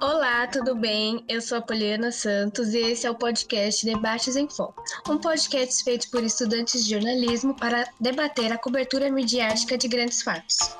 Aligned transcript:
Olá, 0.00 0.46
tudo 0.46 0.74
bem? 0.74 1.24
Eu 1.26 1.40
sou 1.40 1.56
a 1.56 1.62
Poliana 1.62 2.12
Santos 2.12 2.74
e 2.74 2.78
esse 2.78 3.06
é 3.06 3.10
o 3.10 3.14
podcast 3.14 3.84
Debates 3.86 4.36
em 4.36 4.46
Foco, 4.46 4.82
um 5.08 5.16
podcast 5.16 5.82
feito 5.82 6.10
por 6.10 6.22
estudantes 6.22 6.84
de 6.84 6.90
jornalismo 6.90 7.54
para 7.54 7.88
debater 7.98 8.52
a 8.52 8.58
cobertura 8.58 9.10
midiática 9.10 9.78
de 9.78 9.88
grandes 9.88 10.22
fatos. 10.22 10.76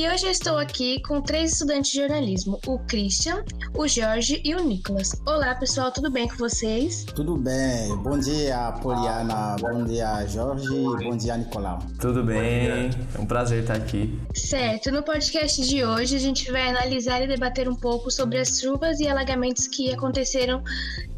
E 0.00 0.08
hoje 0.08 0.24
eu 0.24 0.30
estou 0.30 0.56
aqui 0.56 0.98
com 1.02 1.20
três 1.20 1.52
estudantes 1.52 1.90
de 1.90 1.98
jornalismo: 1.98 2.58
o 2.66 2.78
Christian, 2.78 3.44
o 3.74 3.86
Jorge 3.86 4.40
e 4.42 4.54
o 4.54 4.64
Nicolas. 4.64 5.20
Olá, 5.26 5.54
pessoal, 5.54 5.92
tudo 5.92 6.10
bem 6.10 6.26
com 6.26 6.36
vocês? 6.36 7.04
Tudo 7.14 7.36
bem. 7.36 7.94
Bom 7.98 8.18
dia, 8.18 8.72
Poliana. 8.80 9.56
Bom 9.60 9.84
dia, 9.84 10.26
Jorge. 10.26 10.66
Bom 11.04 11.14
dia, 11.18 11.36
Nicolau. 11.36 11.80
Tudo 12.00 12.24
bem. 12.24 12.88
É 13.14 13.18
um 13.18 13.26
prazer 13.26 13.60
estar 13.60 13.74
aqui. 13.74 14.18
Certo. 14.34 14.90
No 14.90 15.02
podcast 15.02 15.68
de 15.68 15.84
hoje, 15.84 16.16
a 16.16 16.18
gente 16.18 16.50
vai 16.50 16.70
analisar 16.70 17.20
e 17.20 17.28
debater 17.28 17.68
um 17.68 17.76
pouco 17.76 18.10
sobre 18.10 18.38
as 18.38 18.58
chuvas 18.58 19.00
e 19.00 19.06
alagamentos 19.06 19.68
que 19.68 19.92
aconteceram 19.92 20.62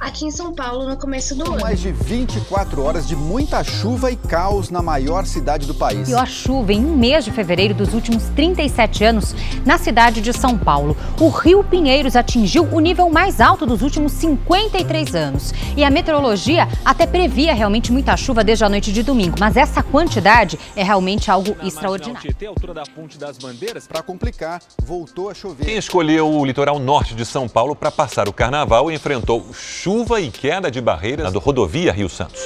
aqui 0.00 0.24
em 0.24 0.32
São 0.32 0.52
Paulo 0.52 0.88
no 0.88 0.96
começo 0.96 1.36
do 1.36 1.44
São 1.44 1.54
ano. 1.54 1.62
mais 1.62 1.78
de 1.78 1.92
24 1.92 2.82
horas 2.82 3.06
de 3.06 3.14
muita 3.14 3.62
chuva 3.62 4.10
e 4.10 4.16
caos 4.16 4.70
na 4.70 4.82
maior 4.82 5.24
cidade 5.24 5.68
do 5.68 5.74
país. 5.74 6.08
pior 6.08 6.26
chuva 6.26 6.72
em 6.72 6.84
um 6.84 6.96
mês 6.96 7.24
de 7.24 7.30
fevereiro 7.30 7.72
dos 7.72 7.94
últimos 7.94 8.24
37 8.72 9.04
anos 9.04 9.36
na 9.64 9.78
cidade 9.78 10.20
de 10.20 10.32
São 10.32 10.58
Paulo. 10.58 10.96
O 11.20 11.28
rio 11.28 11.62
Pinheiros 11.62 12.16
atingiu 12.16 12.64
o 12.72 12.80
nível 12.80 13.08
mais 13.08 13.40
alto 13.40 13.66
dos 13.66 13.82
últimos 13.82 14.12
53 14.12 15.14
anos. 15.14 15.52
E 15.76 15.84
a 15.84 15.90
meteorologia 15.90 16.66
até 16.84 17.06
previa 17.06 17.54
realmente 17.54 17.92
muita 17.92 18.16
chuva 18.16 18.42
desde 18.42 18.64
a 18.64 18.68
noite 18.68 18.92
de 18.92 19.02
domingo, 19.02 19.36
mas 19.38 19.56
essa 19.56 19.82
quantidade 19.82 20.58
é 20.74 20.82
realmente 20.82 21.30
algo 21.30 21.54
extraordinário. 21.62 22.34
Para 23.88 24.02
complicar, 24.02 24.60
voltou 24.82 25.30
a 25.30 25.34
chover. 25.34 25.64
Quem 25.64 25.76
escolheu 25.76 26.28
o 26.28 26.44
litoral 26.44 26.78
norte 26.78 27.14
de 27.14 27.24
São 27.24 27.48
Paulo 27.48 27.76
para 27.76 27.90
passar 27.90 28.28
o 28.28 28.32
carnaval 28.32 28.90
enfrentou 28.90 29.52
chuva 29.52 30.20
e 30.20 30.30
queda 30.30 30.70
de 30.70 30.80
barreiras 30.80 31.32
na 31.32 31.40
rodovia 31.40 31.92
Rio 31.92 32.08
Santos. 32.08 32.40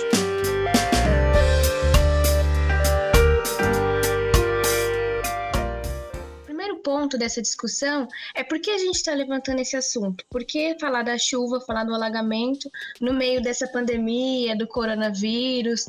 Ponto 7.07 7.17
dessa 7.17 7.41
discussão 7.41 8.09
é 8.35 8.43
por 8.43 8.59
que 8.59 8.69
a 8.69 8.79
gente 8.79 8.97
está 8.97 9.15
levantando 9.15 9.61
esse 9.61 9.77
assunto? 9.77 10.25
Por 10.29 10.45
que 10.45 10.77
falar 10.81 11.03
da 11.03 11.17
chuva, 11.17 11.61
falar 11.61 11.85
do 11.85 11.95
alagamento 11.95 12.69
no 13.01 13.15
meio 13.15 13.41
dessa 13.41 13.69
pandemia, 13.69 14.57
do 14.57 14.67
coronavírus 14.67 15.87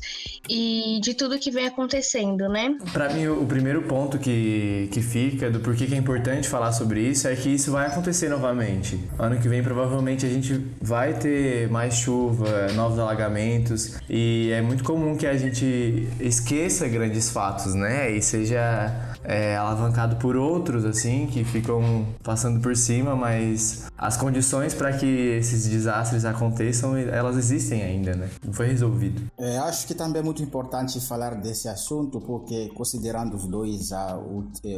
e 0.48 1.00
de 1.02 1.16
tudo 1.16 1.40
que 1.40 1.50
vem 1.50 1.66
acontecendo, 1.66 2.48
né? 2.48 2.78
Para 2.94 3.10
mim, 3.10 3.28
o 3.28 3.46
primeiro 3.48 3.82
ponto 3.82 4.20
que, 4.20 4.90
que 4.92 5.02
fica 5.02 5.50
do 5.50 5.60
porquê 5.60 5.88
que 5.88 5.96
é 5.96 5.98
importante 5.98 6.48
falar 6.48 6.72
sobre 6.72 7.02
isso 7.02 7.28
é 7.28 7.36
que 7.36 7.50
isso 7.50 7.72
vai 7.72 7.88
acontecer 7.88 8.30
novamente. 8.30 9.00
Ano 9.18 9.42
que 9.42 9.50
vem, 9.50 9.64
provavelmente, 9.64 10.24
a 10.24 10.30
gente 10.30 10.54
vai 10.80 11.18
ter 11.18 11.68
mais 11.70 11.96
chuva, 11.96 12.72
novos 12.74 13.00
alagamentos 13.00 13.98
e 14.08 14.52
é 14.54 14.62
muito 14.62 14.84
comum 14.84 15.18
que 15.18 15.26
a 15.26 15.36
gente 15.36 16.08
esqueça 16.20 16.88
grandes 16.88 17.32
fatos, 17.32 17.74
né? 17.74 18.12
E 18.12 18.22
seja 18.22 19.07
é, 19.28 19.58
alavancado 19.58 20.16
por 20.16 20.38
outros, 20.38 20.86
assim, 20.86 21.28
que 21.28 21.44
ficam 21.44 22.06
passando 22.24 22.62
por 22.62 22.76
cima, 22.78 23.16
mas 23.16 23.86
as 23.98 24.16
condições 24.16 24.74
para 24.74 24.98
que 24.98 25.06
esses 25.06 25.68
desastres 25.68 26.24
aconteçam, 26.24 26.96
elas 26.96 27.36
existem 27.36 27.84
ainda, 27.84 28.16
né? 28.16 28.30
Não 28.44 28.54
foi 28.54 28.68
resolvido. 28.68 29.30
É, 29.38 29.58
acho 29.58 29.86
que 29.86 29.94
também 29.94 30.22
é 30.22 30.24
muito 30.24 30.42
importante 30.42 31.00
falar 31.02 31.36
desse 31.36 31.68
assunto, 31.68 32.22
porque 32.22 32.70
considerando 32.70 33.36
os 33.36 33.46
dois 33.48 33.92
ah, 33.92 34.18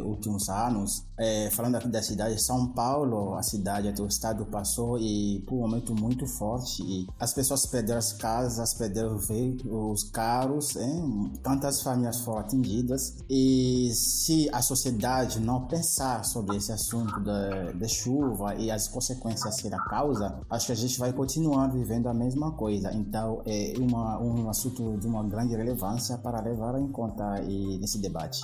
últimos 0.03 0.49
anos, 0.49 1.03
é, 1.17 1.49
falando 1.51 1.75
aqui 1.75 1.87
da 1.87 2.01
cidade 2.01 2.35
de 2.35 2.41
São 2.41 2.67
Paulo, 2.69 3.35
a 3.35 3.43
cidade 3.43 3.87
até 3.87 4.01
o 4.01 4.07
estado 4.07 4.45
passou 4.45 4.97
e 4.97 5.43
por 5.47 5.55
um 5.55 5.59
momento 5.59 5.93
muito 5.93 6.25
forte. 6.25 6.81
E 6.81 7.07
as 7.19 7.33
pessoas 7.33 7.67
perderam 7.67 7.99
as 7.99 8.13
casas, 8.13 8.73
perderam 8.73 9.19
os 9.65 10.03
carros, 10.05 10.75
hein? 10.75 11.33
tantas 11.43 11.83
famílias 11.83 12.21
foram 12.21 12.39
atingidas. 12.39 13.17
E 13.29 13.91
se 13.93 14.38
a 14.51 14.61
sociedade 14.61 15.39
não 15.39 15.65
pensar 15.67 16.23
sobre 16.23 16.57
esse 16.57 16.71
assunto 16.71 17.19
da, 17.19 17.71
da 17.71 17.87
chuva 17.87 18.55
e 18.55 18.69
as 18.69 18.87
consequências 18.87 19.61
que 19.61 19.67
a 19.67 19.79
causa, 19.85 20.39
acho 20.49 20.67
que 20.67 20.71
a 20.71 20.75
gente 20.75 20.99
vai 20.99 21.11
continuar 21.11 21.67
vivendo 21.67 22.07
a 22.07 22.13
mesma 22.13 22.51
coisa. 22.51 22.93
Então, 22.93 23.41
é 23.45 23.73
uma, 23.79 24.19
um 24.21 24.49
assunto 24.49 24.97
de 24.97 25.07
uma 25.07 25.23
grande 25.23 25.55
relevância 25.55 26.17
para 26.17 26.41
levar 26.41 26.79
em 26.79 26.87
conta 26.91 27.41
nesse 27.79 27.99
debate. 27.99 28.39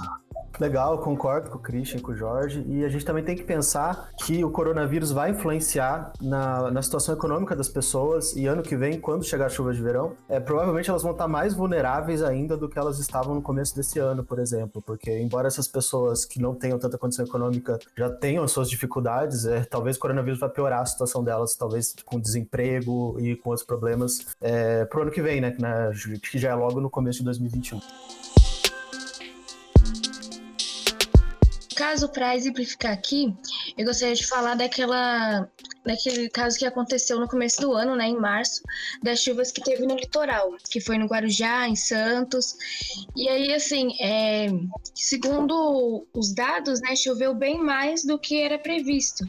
Legal, 0.59 0.97
concordo 0.99 1.49
com 1.49 1.57
o 1.57 1.61
Christian, 1.61 1.99
com 1.99 2.11
o 2.11 2.15
Jorge. 2.15 2.65
E 2.67 2.85
a 2.85 2.89
gente 2.89 3.03
também 3.03 3.23
tem 3.23 3.35
que 3.35 3.43
pensar 3.43 4.09
que 4.23 4.43
o 4.43 4.49
coronavírus 4.49 5.11
vai 5.11 5.31
influenciar 5.31 6.13
na, 6.21 6.71
na 6.71 6.81
situação 6.81 7.13
econômica 7.13 7.55
das 7.55 7.67
pessoas. 7.67 8.35
E 8.35 8.45
ano 8.45 8.63
que 8.63 8.75
vem, 8.75 8.99
quando 8.99 9.23
chegar 9.23 9.47
a 9.47 9.49
chuva 9.49 9.73
de 9.73 9.81
verão, 9.81 10.13
é, 10.29 10.39
provavelmente 10.39 10.89
elas 10.89 11.03
vão 11.03 11.11
estar 11.11 11.27
mais 11.27 11.53
vulneráveis 11.53 12.23
ainda 12.23 12.55
do 12.55 12.69
que 12.69 12.79
elas 12.79 12.99
estavam 12.99 13.35
no 13.35 13.41
começo 13.41 13.75
desse 13.75 13.99
ano, 13.99 14.23
por 14.23 14.39
exemplo. 14.39 14.81
Porque, 14.81 15.11
embora 15.19 15.47
essas 15.47 15.67
pessoas 15.67 16.25
que 16.25 16.41
não 16.41 16.55
tenham 16.55 16.79
tanta 16.79 16.97
condição 16.97 17.25
econômica 17.25 17.77
já 17.97 18.09
tenham 18.09 18.43
as 18.43 18.51
suas 18.51 18.69
dificuldades, 18.69 19.45
é, 19.45 19.63
talvez 19.63 19.97
o 19.97 19.99
coronavírus 19.99 20.39
vai 20.39 20.49
piorar 20.49 20.81
a 20.81 20.85
situação 20.85 21.23
delas, 21.23 21.55
talvez 21.55 21.95
com 22.05 22.19
desemprego 22.19 23.17
e 23.19 23.35
com 23.35 23.49
outros 23.49 23.65
problemas 23.65 24.25
é, 24.41 24.85
pro 24.85 25.01
ano 25.01 25.11
que 25.11 25.21
vem, 25.21 25.41
né? 25.41 25.55
né, 25.59 25.91
Que 26.21 26.37
já 26.37 26.51
é 26.51 26.55
logo 26.55 26.79
no 26.79 26.89
começo 26.89 27.19
de 27.19 27.25
2021. 27.25 27.79
Caso 31.75 32.07
para 32.09 32.35
exemplificar 32.35 32.93
aqui, 32.93 33.35
eu 33.77 33.85
gostaria 33.85 34.15
de 34.15 34.25
falar 34.25 34.55
daquela 34.55 35.49
daquele 35.85 36.29
caso 36.29 36.57
que 36.57 36.65
aconteceu 36.65 37.19
no 37.19 37.27
começo 37.27 37.61
do 37.61 37.73
ano, 37.73 37.95
né, 37.95 38.07
em 38.07 38.17
março, 38.17 38.61
das 39.03 39.19
chuvas 39.19 39.51
que 39.51 39.61
teve 39.61 39.85
no 39.85 39.95
litoral, 39.95 40.55
que 40.69 40.81
foi 40.81 40.97
no 40.97 41.05
Guarujá, 41.05 41.67
em 41.67 41.75
Santos. 41.75 42.55
E 43.15 43.29
aí, 43.29 43.53
assim, 43.53 43.95
é, 44.01 44.47
segundo 44.93 46.05
os 46.13 46.33
dados, 46.33 46.81
né, 46.81 46.95
choveu 46.95 47.33
bem 47.33 47.59
mais 47.59 48.03
do 48.03 48.17
que 48.17 48.41
era 48.41 48.57
previsto. 48.57 49.25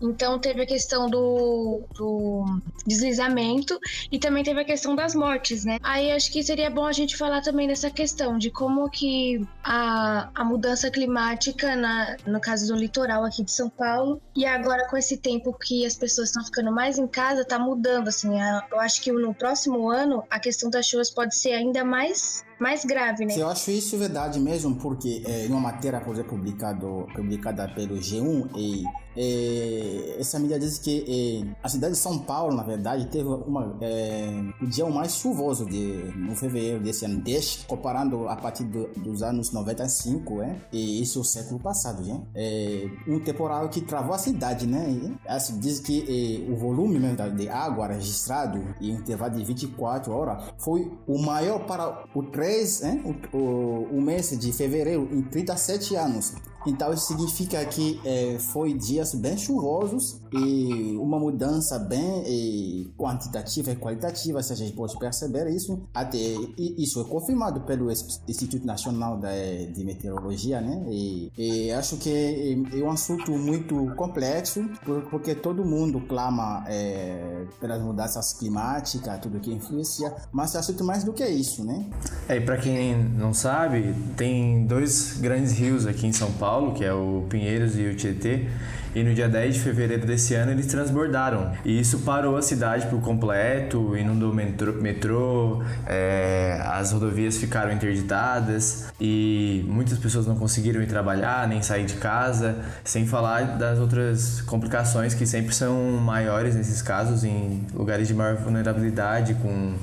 Então 0.00 0.38
teve 0.38 0.62
a 0.62 0.66
questão 0.66 1.08
do, 1.08 1.82
do 1.94 2.44
deslizamento 2.86 3.78
e 4.12 4.18
também 4.18 4.44
teve 4.44 4.60
a 4.60 4.64
questão 4.64 4.94
das 4.94 5.14
mortes, 5.14 5.64
né? 5.64 5.78
Aí 5.82 6.12
acho 6.12 6.30
que 6.30 6.42
seria 6.42 6.68
bom 6.68 6.84
a 6.84 6.92
gente 6.92 7.16
falar 7.16 7.40
também 7.40 7.66
dessa 7.66 7.90
questão 7.90 8.36
de 8.36 8.50
como 8.50 8.90
que 8.90 9.40
a, 9.64 10.28
a 10.34 10.44
mudança 10.44 10.90
climática, 10.90 11.74
na, 11.74 12.16
no 12.26 12.40
caso 12.40 12.66
do 12.66 12.78
litoral 12.78 13.24
aqui 13.24 13.42
de 13.42 13.50
São 13.50 13.70
Paulo, 13.70 14.20
e 14.34 14.44
agora 14.44 14.86
com 14.88 14.98
esse 14.98 15.16
tempo 15.16 15.52
que 15.54 15.86
as 15.86 15.95
pessoas 15.96 16.28
estão 16.28 16.44
ficando 16.44 16.72
mais 16.72 16.98
em 16.98 17.06
casa, 17.06 17.44
tá 17.44 17.58
mudando, 17.58 18.08
assim. 18.08 18.30
Eu 18.70 18.80
acho 18.80 19.02
que 19.02 19.12
no 19.12 19.34
próximo 19.34 19.90
ano 19.90 20.24
a 20.30 20.38
questão 20.38 20.70
das 20.70 20.86
chuvas 20.86 21.10
pode 21.10 21.36
ser 21.36 21.52
ainda 21.52 21.84
mais, 21.84 22.44
mais 22.58 22.84
grave, 22.84 23.24
né? 23.26 23.34
Eu 23.36 23.48
acho 23.48 23.70
isso 23.70 23.96
verdade 23.98 24.38
mesmo, 24.40 24.76
porque 24.76 25.22
é, 25.26 25.46
numa 25.48 25.60
matéria, 25.60 26.00
por 26.00 26.12
exemplo, 26.14 26.36
publicado, 26.36 27.06
publicada 27.14 27.68
pelo 27.74 27.96
G1, 27.96 28.50
e, 28.56 28.84
é, 29.18 30.16
essa 30.18 30.38
mídia 30.38 30.58
diz 30.58 30.78
que 30.78 31.04
é, 31.46 31.56
a 31.62 31.68
cidade 31.68 31.94
de 31.94 31.98
São 32.00 32.18
Paulo, 32.18 32.54
na 32.54 32.62
verdade, 32.62 33.06
teve 33.06 33.28
uma, 33.28 33.76
é, 33.80 34.28
o 34.62 34.66
dia 34.66 34.86
mais 34.86 35.16
chuvoso 35.16 35.66
de, 35.66 36.12
no 36.16 36.34
fevereiro 36.36 36.80
desse 36.82 37.04
ano, 37.04 37.20
desde, 37.20 37.64
comparando 37.66 38.28
a 38.28 38.36
partir 38.36 38.64
do- 38.64 38.88
dos 38.96 39.22
anos 39.22 39.52
95, 39.52 40.42
é, 40.42 40.56
e 40.72 41.00
isso 41.02 41.20
o 41.20 41.24
século 41.24 41.60
passado, 41.60 42.02
né? 42.02 42.20
É, 42.34 42.88
um 43.08 43.20
temporal 43.20 43.68
que 43.68 43.80
travou 43.80 44.14
a 44.14 44.18
cidade, 44.18 44.66
né? 44.66 44.88
E, 44.90 45.14
assim, 45.28 45.58
diz 45.58 45.80
que 45.80 46.46
é, 46.48 46.50
o 46.52 46.56
volume 46.56 46.96
de 47.36 47.48
água 47.48 47.88
registrado 47.88 48.62
em 48.80 48.94
um 48.94 48.98
intervalo 48.98 49.34
de 49.36 49.44
24 49.44 50.12
horas 50.12 50.44
foi 50.58 50.90
o 51.06 51.18
maior 51.18 51.64
para 51.66 52.04
o 52.14 52.22
3, 52.22 52.45
hein? 52.82 53.02
O, 53.32 53.36
o, 53.36 53.88
o 53.98 54.00
mês 54.00 54.36
de 54.38 54.52
fevereiro 54.52 55.08
em 55.12 55.22
37 55.22 55.96
anos. 55.96 56.32
Então 56.66 56.92
isso 56.92 57.06
significa 57.06 57.64
que 57.66 58.00
eh, 58.04 58.38
foi 58.38 58.74
dias 58.74 59.14
bem 59.14 59.36
chuvosos 59.38 60.20
e 60.32 60.96
uma 61.00 61.18
mudança 61.18 61.78
bem 61.78 62.22
eh, 62.26 62.90
quantitativa 62.96 63.70
e 63.70 63.76
qualitativa, 63.76 64.42
se 64.42 64.52
a 64.52 64.56
gente 64.56 64.72
pode 64.72 64.98
perceber 64.98 65.48
isso. 65.50 65.80
Até 65.94 66.18
e 66.18 66.74
isso 66.82 67.00
é 67.00 67.04
confirmado 67.04 67.60
pelo 67.62 67.90
Ins- 67.90 68.20
Instituto 68.28 68.66
Nacional 68.66 69.18
da, 69.18 69.30
de 69.72 69.84
Meteorologia, 69.84 70.60
né? 70.60 70.84
E, 70.90 71.30
e 71.38 71.70
acho 71.72 71.96
que 71.96 72.10
é, 72.10 72.52
é 72.78 72.82
um 72.82 72.90
assunto 72.90 73.30
muito 73.32 73.94
complexo, 73.96 74.64
por- 74.84 75.02
porque 75.10 75.34
todo 75.34 75.64
mundo 75.64 76.00
clama 76.08 76.64
eh, 76.68 77.46
pelas 77.60 77.80
mudanças 77.82 78.32
climáticas, 78.32 79.20
tudo 79.20 79.38
que 79.40 79.52
influencia, 79.52 80.12
mas 80.32 80.54
é 80.54 80.58
assunto 80.58 80.82
mais 80.84 81.04
do 81.04 81.12
que 81.12 81.24
isso, 81.26 81.64
né? 81.64 81.86
É, 82.28 82.36
e 82.36 82.40
pra 82.40 82.56
quem 82.58 82.96
não 83.04 83.32
sabe, 83.32 83.94
tem 84.16 84.66
dois 84.66 85.16
grandes 85.20 85.52
rios 85.52 85.86
aqui 85.86 86.06
em 86.06 86.12
São 86.12 86.30
Paulo, 86.32 86.55
que 86.74 86.84
é 86.84 86.92
o 86.92 87.24
Pinheiros 87.28 87.78
e 87.78 87.86
o 87.86 87.94
Tietê. 87.94 88.46
e 88.94 89.02
no 89.02 89.12
dia 89.12 89.28
10 89.28 89.56
de 89.56 89.60
fevereiro 89.60 90.06
desse 90.06 90.34
ano 90.34 90.52
eles 90.52 90.66
transbordaram. 90.66 91.52
E 91.64 91.78
isso 91.78 91.98
parou 91.98 92.34
a 92.34 92.40
cidade 92.40 92.86
por 92.86 92.98
completo, 93.02 93.94
inundou 93.94 94.32
o 94.32 94.34
metrô, 94.34 94.72
metrô 94.72 95.62
é, 95.86 96.58
as 96.64 96.92
rodovias 96.92 97.36
ficaram 97.36 97.70
interditadas 97.72 98.86
e 98.98 99.64
muitas 99.68 99.98
pessoas 99.98 100.26
não 100.26 100.36
conseguiram 100.36 100.82
ir 100.82 100.86
trabalhar 100.86 101.46
nem 101.46 101.60
sair 101.60 101.84
de 101.84 101.94
casa, 101.94 102.56
sem 102.84 103.06
falar 103.06 103.58
das 103.58 103.78
outras 103.78 104.40
complicações 104.40 105.12
que 105.12 105.26
sempre 105.26 105.54
são 105.54 105.74
maiores 105.98 106.54
nesses 106.54 106.80
casos 106.80 107.22
em 107.22 107.66
lugares 107.74 108.08
de 108.08 108.14
maior 108.14 108.36
vulnerabilidade, 108.36 109.34
com 109.34 109.74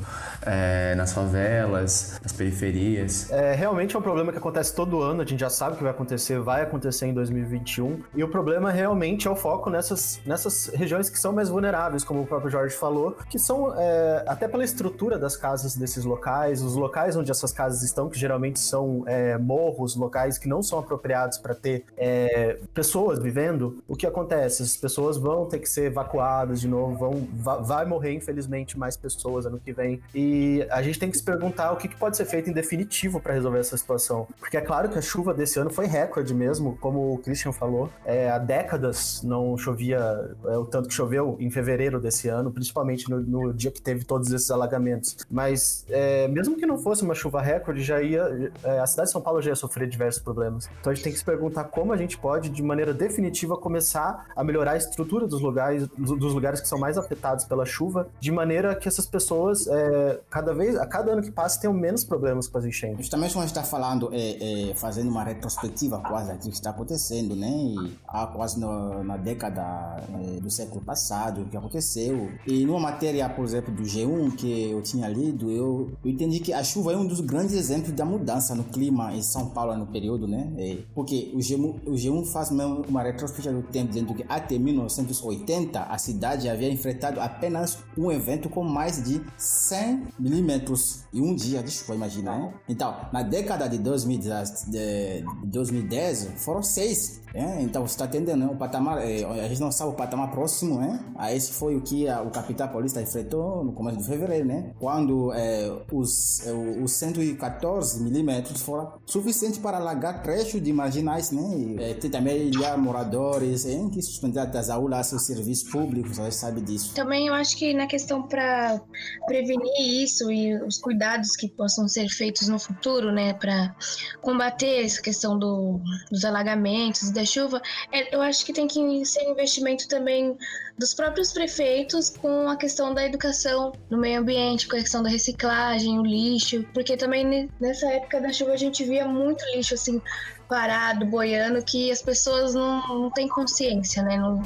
é, 0.45 0.95
nas 0.95 1.13
favelas, 1.13 2.19
nas 2.22 2.31
periferias. 2.31 3.31
É, 3.31 3.54
realmente 3.54 3.95
é 3.95 4.00
um 4.00 4.01
problema 4.01 4.31
que 4.31 4.38
acontece 4.38 4.75
todo 4.75 5.01
ano, 5.01 5.22
a 5.22 5.25
gente 5.25 5.40
já 5.40 5.50
sabe 5.50 5.78
que 5.78 5.84
vai 5.84 5.92
acontecer, 5.92 6.40
vai 6.40 6.62
acontecer 6.62 7.07
em 7.07 7.13
2021. 7.13 8.00
E 8.16 8.24
o 8.24 8.28
problema 8.28 8.72
realmente 8.72 9.28
é 9.28 9.31
o 9.31 9.36
foco 9.36 9.69
nessas, 9.69 10.19
nessas 10.25 10.68
regiões 10.68 11.10
que 11.10 11.19
são 11.19 11.34
mais 11.34 11.50
vulneráveis, 11.50 12.04
como 12.04 12.22
o 12.22 12.25
próprio 12.25 12.50
Jorge 12.50 12.75
falou, 12.75 13.18
que 13.30 13.40
são, 13.40 13.74
é, 13.78 14.24
até 14.28 14.48
pela 14.48 14.63
estrutura 14.63 15.18
das 15.18 15.36
casas 15.36 15.75
desses 15.75 16.06
locais, 16.06 16.62
os 16.62 16.75
locais 16.75 17.16
onde 17.16 17.31
essas 17.31 17.51
casas 17.51 17.84
estão, 17.84 18.10
que 18.10 18.19
geralmente 18.19 18.60
são 18.60 19.04
é, 19.06 19.38
morros, 19.38 19.95
locais 19.95 20.38
que 20.38 20.48
não 20.48 20.62
são 20.62 20.80
apropriados 20.80 21.38
para 21.38 21.56
ter 21.56 21.86
é, 21.98 22.60
pessoas 22.74 23.19
vivendo, 23.19 23.84
o 23.88 23.95
que 23.95 24.06
acontece? 24.06 24.63
As 24.63 24.78
pessoas 24.78 25.18
vão 25.18 25.45
ter 25.45 25.60
que 25.60 25.69
ser 25.69 25.86
evacuadas 25.86 26.62
de 26.62 26.68
novo, 26.68 26.95
vão, 26.95 27.28
vai 27.63 27.86
morrer, 27.86 28.13
infelizmente, 28.13 28.78
mais 28.78 28.98
pessoas 28.98 29.45
ano 29.45 29.60
que 29.60 29.72
vem. 29.72 30.01
E 30.13 30.32
e 30.33 30.65
a 30.71 30.81
gente 30.81 30.97
tem 30.97 31.12
que 31.12 31.18
se 31.18 31.24
perguntar 31.24 31.71
o 31.71 31.77
que, 31.77 31.88
que 31.88 31.95
pode 31.95 32.18
ser 32.18 32.25
feito 32.25 32.50
em 32.50 32.53
definitivo 32.53 33.19
para 33.19 33.33
resolver 33.33 33.59
essa 33.59 33.77
situação. 33.77 34.27
Porque 34.39 34.57
é 34.57 34.62
claro 34.62 34.89
que 34.89 34.97
a 34.97 35.01
chuva 35.01 35.33
desse 35.33 35.59
ano 35.59 35.69
foi 35.69 35.85
recorde 35.85 36.33
mesmo, 36.33 36.75
como 36.81 37.13
o 37.13 37.18
Christian 37.19 37.51
falou. 37.51 37.89
É, 38.03 38.31
há 38.31 38.39
décadas 38.39 39.21
não 39.24 39.56
chovia 39.57 40.00
é, 40.45 40.57
o 40.57 40.65
tanto 40.65 40.89
que 40.89 40.94
choveu 40.94 41.38
em 41.39 41.51
fevereiro 41.51 42.00
desse 42.00 42.27
ano, 42.27 42.51
principalmente 42.51 43.09
no, 43.09 43.19
no 43.19 43.53
dia 43.53 43.69
que 43.69 43.81
teve 43.81 44.03
todos 44.03 44.31
esses 44.31 44.50
alagamentos. 44.50 45.18
Mas 45.30 45.85
é, 45.89 46.27
mesmo 46.27 46.57
que 46.57 46.65
não 46.65 46.77
fosse 46.77 47.03
uma 47.03 47.13
chuva 47.13 47.41
recorde, 47.41 47.83
já 47.83 48.01
ia. 48.01 48.51
É, 48.63 48.80
a 48.80 48.88
cidade 48.88 49.09
de 49.09 49.13
São 49.13 49.21
Paulo 49.21 49.41
já 49.41 49.51
ia 49.51 49.56
sofrer 49.56 49.88
diversos 49.88 50.21
problemas. 50.21 50.68
Então 50.80 50.91
a 50.91 50.95
gente 50.95 51.03
tem 51.03 51.13
que 51.13 51.19
se 51.19 51.25
perguntar 51.25 51.65
como 51.65 51.94
a 51.94 51.97
gente 51.97 52.18
pode, 52.18 52.50
de 52.50 52.63
maneira 52.63 52.94
definitiva, 52.94 53.56
começar 53.56 54.25
a 54.35 54.44
melhorar 54.44 54.71
a 54.71 54.77
estrutura 54.77 55.27
dos 55.27 55.41
lugares, 55.41 55.88
dos 55.97 56.33
lugares 56.33 56.59
que 56.59 56.68
são 56.68 56.80
mais 56.80 56.97
afetados 56.97 57.45
pela 57.45 57.65
chuva, 57.65 58.07
de 58.19 58.31
maneira 58.31 58.75
que 58.75 58.88
essas 58.88 59.06
pessoas 59.06 59.68
é, 59.68 60.19
cada 60.29 60.53
vez, 60.53 60.75
a 60.75 60.85
cada 60.85 61.11
ano 61.11 61.21
que 61.21 61.31
passa, 61.31 61.59
tem 61.59 61.73
menos 61.73 62.03
problemas 62.03 62.47
com 62.47 62.57
as 62.57 62.65
enchentes. 62.65 62.97
Justamente 62.99 63.33
quando 63.33 63.45
está 63.45 63.63
falando, 63.63 64.09
é, 64.11 64.69
é, 64.71 64.75
fazendo 64.75 65.09
uma 65.09 65.23
retrospectiva 65.23 65.99
quase 65.99 66.31
aqui 66.31 66.49
que 66.49 66.55
está 66.55 66.71
acontecendo, 66.71 67.35
né? 67.35 67.49
E 67.49 67.97
há 68.07 68.27
quase 68.27 68.59
no, 68.59 69.03
na 69.03 69.17
década 69.17 69.61
é, 70.09 70.39
do 70.39 70.49
século 70.49 70.81
passado 70.81 71.45
que 71.45 71.57
aconteceu. 71.57 72.29
E 72.47 72.65
numa 72.65 72.79
matéria, 72.79 73.27
por 73.29 73.45
exemplo, 73.45 73.73
do 73.73 73.83
G1 73.83 74.35
que 74.35 74.71
eu 74.71 74.81
tinha 74.81 75.07
lido, 75.07 75.51
eu, 75.51 75.91
eu 76.03 76.11
entendi 76.11 76.39
que 76.39 76.53
a 76.53 76.63
chuva 76.63 76.93
é 76.93 76.97
um 76.97 77.05
dos 77.05 77.21
grandes 77.21 77.53
exemplos 77.53 77.91
da 77.91 78.05
mudança 78.05 78.55
no 78.55 78.63
clima 78.63 79.13
em 79.13 79.21
São 79.21 79.49
Paulo 79.49 79.75
no 79.77 79.87
período, 79.87 80.27
né? 80.27 80.51
É, 80.57 80.77
porque 80.93 81.31
o 81.33 81.39
G1, 81.39 81.81
o 81.85 81.91
G1 81.91 82.25
faz 82.31 82.49
uma 82.49 83.01
retrospectiva 83.03 83.53
do 83.53 83.67
tempo 83.67 83.89
dizendo 83.89 84.13
que 84.13 84.25
até 84.27 84.57
1980 84.57 85.79
a 85.79 85.97
cidade 85.97 86.49
havia 86.49 86.69
enfrentado 86.69 87.19
apenas 87.19 87.77
um 87.97 88.11
evento 88.11 88.49
com 88.49 88.63
mais 88.63 89.03
de 89.03 89.21
100 89.37 90.12
milímetros 90.19 91.04
em 91.13 91.21
um 91.21 91.36
dia 91.36 91.63
de 91.63 91.71
chuva, 91.71 91.95
imagina, 91.95 92.36
hein? 92.36 92.54
Então, 92.68 92.95
na 93.12 93.24
década 93.24 93.68
de 93.68 93.77
2010, 93.77 94.65
de 94.68 95.24
2010 95.45 96.33
foram 96.38 96.62
seis 96.62 97.22
é, 97.33 97.62
então 97.62 97.81
você 97.81 97.95
está 97.95 98.06
entendendo, 98.06 98.39
né? 98.39 98.45
O 98.45 98.56
patamar, 98.56 99.00
é, 99.00 99.24
a 99.24 99.47
gente 99.47 99.59
não 99.59 99.71
sabe 99.71 99.91
o 99.91 99.95
patamar 99.95 100.30
próximo, 100.30 100.80
né? 100.80 101.03
A 101.15 101.33
esse 101.33 101.51
foi 101.51 101.75
o 101.75 101.81
que 101.81 102.07
a, 102.07 102.21
o 102.21 102.30
capital 102.30 102.69
paulista 102.69 103.01
enfrentou 103.01 103.63
no 103.63 103.74
começo 103.74 103.97
de 103.97 104.06
fevereiro, 104.06 104.45
né? 104.45 104.71
Quando 104.80 105.33
é, 105.33 105.71
os, 105.91 106.45
é, 106.45 106.51
os 106.51 106.91
114 106.94 108.03
milímetros 108.03 108.62
foram 108.62 108.94
suficientes 109.06 109.57
para 109.57 109.77
alagar 109.77 110.21
trechos 110.21 110.62
de 110.62 110.71
marginais, 110.71 111.31
né? 111.31 111.41
E, 111.57 111.83
é, 111.83 111.94
tem 111.95 112.12
também 112.12 112.50
ilhar 112.50 112.77
moradores, 112.77 113.65
hein? 113.65 113.89
que 113.89 114.01
suspenderam 114.01 114.51
das 114.51 114.69
aulas, 114.69 115.07
seus 115.07 115.25
serviços 115.25 115.69
públicos, 115.71 116.19
a 116.19 116.25
gente 116.25 116.35
sabe 116.35 116.62
disso. 116.62 116.94
Também 116.94 117.27
eu 117.27 117.33
acho 117.33 117.57
que 117.57 117.74
na 117.74 117.88
questão 117.88 118.21
para 118.24 118.80
prevenir 119.25 120.03
isso 120.03 120.31
e 120.31 120.56
os 120.63 120.77
cuidados 120.77 121.35
que 121.35 121.47
possam 121.47 121.88
ser 121.88 122.07
feitos 122.09 122.47
no 122.47 122.59
futuro, 122.59 123.12
né? 123.12 123.33
Para 123.33 123.75
combater 124.21 124.85
essa 124.85 125.01
questão 125.01 125.38
do, 125.38 125.80
dos 126.12 126.24
alagamentos, 126.24 127.09
da 127.09 127.22
chuva, 127.25 127.61
é, 127.91 128.15
eu 128.15 128.21
acho 128.21 128.45
que 128.45 128.53
tem 128.53 128.67
que 128.67 129.05
ser 129.05 129.23
investimento 129.23 129.87
também 129.87 130.37
dos 130.77 130.93
próprios 130.93 131.31
prefeitos 131.31 132.09
com 132.09 132.47
a 132.49 132.55
questão 132.55 132.93
da 132.93 133.05
educação 133.05 133.71
no 133.89 133.97
meio 133.97 134.19
ambiente, 134.19 134.67
com 134.67 134.75
a 134.75 134.79
questão 134.79 135.03
da 135.03 135.09
reciclagem, 135.09 135.99
o 135.99 136.03
lixo, 136.03 136.65
porque 136.73 136.97
também 136.97 137.49
nessa 137.59 137.87
época 137.87 138.21
da 138.21 138.31
chuva 138.31 138.53
a 138.53 138.57
gente 138.57 138.83
via 138.83 139.07
muito 139.07 139.43
lixo 139.55 139.75
assim 139.75 140.01
parado, 140.47 141.05
boiando, 141.05 141.63
que 141.63 141.91
as 141.91 142.01
pessoas 142.01 142.53
não, 142.53 142.85
não 142.87 143.09
têm 143.09 143.27
consciência, 143.27 144.03
né? 144.03 144.17
Não... 144.17 144.41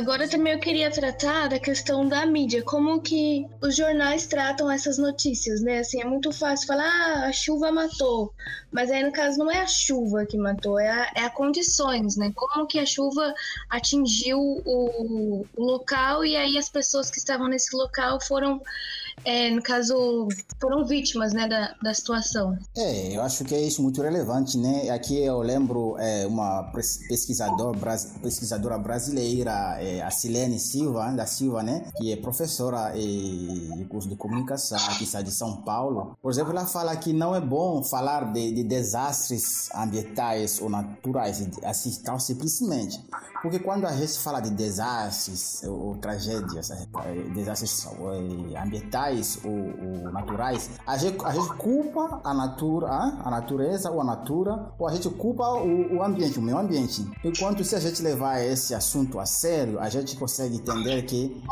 Agora 0.00 0.26
também 0.26 0.54
eu 0.54 0.58
queria 0.58 0.90
tratar 0.90 1.48
da 1.48 1.58
questão 1.58 2.08
da 2.08 2.24
mídia, 2.24 2.62
como 2.62 3.02
que 3.02 3.46
os 3.60 3.76
jornais 3.76 4.26
tratam 4.26 4.70
essas 4.70 4.96
notícias, 4.96 5.60
né? 5.60 5.80
Assim, 5.80 6.00
é 6.00 6.06
muito 6.06 6.32
fácil 6.32 6.66
falar, 6.66 6.86
ah, 6.86 7.26
a 7.26 7.32
chuva 7.32 7.70
matou, 7.70 8.32
mas 8.72 8.90
aí 8.90 9.04
no 9.04 9.12
caso 9.12 9.38
não 9.38 9.50
é 9.50 9.58
a 9.58 9.66
chuva 9.66 10.24
que 10.24 10.38
matou, 10.38 10.80
é 10.80 10.88
a, 10.88 11.12
é 11.16 11.24
a 11.24 11.28
condições, 11.28 12.16
né? 12.16 12.32
Como 12.34 12.66
que 12.66 12.78
a 12.78 12.86
chuva 12.86 13.34
atingiu 13.68 14.38
o, 14.40 15.44
o 15.54 15.62
local 15.62 16.24
e 16.24 16.34
aí 16.34 16.56
as 16.56 16.70
pessoas 16.70 17.10
que 17.10 17.18
estavam 17.18 17.46
nesse 17.46 17.76
local 17.76 18.18
foram 18.22 18.58
é, 19.24 19.50
no 19.50 19.62
caso, 19.62 20.28
foram 20.60 20.84
vítimas 20.86 21.32
né, 21.32 21.46
da, 21.46 21.74
da 21.82 21.94
situação. 21.94 22.56
É, 22.76 23.16
eu 23.16 23.22
acho 23.22 23.44
que 23.44 23.54
é 23.54 23.60
isso 23.60 23.82
muito 23.82 24.00
relevante, 24.02 24.56
né? 24.56 24.90
Aqui 24.90 25.22
eu 25.22 25.40
lembro 25.40 25.96
é, 25.98 26.26
uma 26.26 26.70
pesquisador, 27.08 27.76
pesquisadora 28.22 28.78
brasileira, 28.78 29.76
é, 29.80 30.02
a 30.02 30.10
Silene 30.10 30.58
Silva, 30.58 31.10
da 31.12 31.26
Silva, 31.26 31.62
né? 31.62 31.90
Que 31.98 32.12
é 32.12 32.16
professora 32.16 32.92
de 32.94 33.84
curso 33.88 34.08
de 34.08 34.16
comunicação 34.16 34.78
aqui 34.90 35.04
de 35.04 35.30
São 35.30 35.62
Paulo. 35.62 36.16
Por 36.22 36.30
exemplo, 36.30 36.52
ela 36.52 36.66
fala 36.66 36.96
que 36.96 37.12
não 37.12 37.34
é 37.34 37.40
bom 37.40 37.82
falar 37.82 38.32
de, 38.32 38.52
de 38.52 38.64
desastres 38.64 39.68
ambientais 39.74 40.60
ou 40.60 40.70
naturais, 40.70 41.46
assim, 41.64 41.90
tão 42.02 42.18
simplesmente. 42.18 43.00
Porque 43.42 43.58
quando 43.58 43.86
a 43.86 43.92
gente 43.92 44.18
fala 44.18 44.40
de 44.40 44.50
desastres 44.50 45.62
ou, 45.64 45.88
ou 45.88 45.96
tragédias, 45.96 46.70
é, 46.70 46.86
desastres 47.34 47.86
ambientais, 48.60 49.09
ambientais 49.10 49.38
ou, 49.44 49.50
ou 49.50 50.12
naturais, 50.12 50.70
a 50.86 50.96
gente, 50.96 51.24
a 51.24 51.32
gente 51.32 51.48
culpa 51.54 52.20
a, 52.24 52.34
natura, 52.34 52.88
a 52.88 53.30
natureza 53.30 53.90
ou 53.90 54.00
a 54.00 54.04
natura, 54.04 54.72
ou 54.78 54.88
a 54.88 54.92
gente 54.92 55.08
culpa 55.10 55.48
o, 55.54 55.96
o 55.96 56.02
ambiente, 56.02 56.38
o 56.38 56.42
meio 56.42 56.58
ambiente. 56.58 57.06
Enquanto 57.24 57.64
se 57.64 57.74
a 57.74 57.80
gente 57.80 58.02
levar 58.02 58.40
esse 58.40 58.74
assunto 58.74 59.18
a 59.18 59.26
sério, 59.26 59.78
a 59.80 59.88
gente 59.88 60.16
consegue 60.16 60.56
entender 60.56 61.02
que 61.02 61.42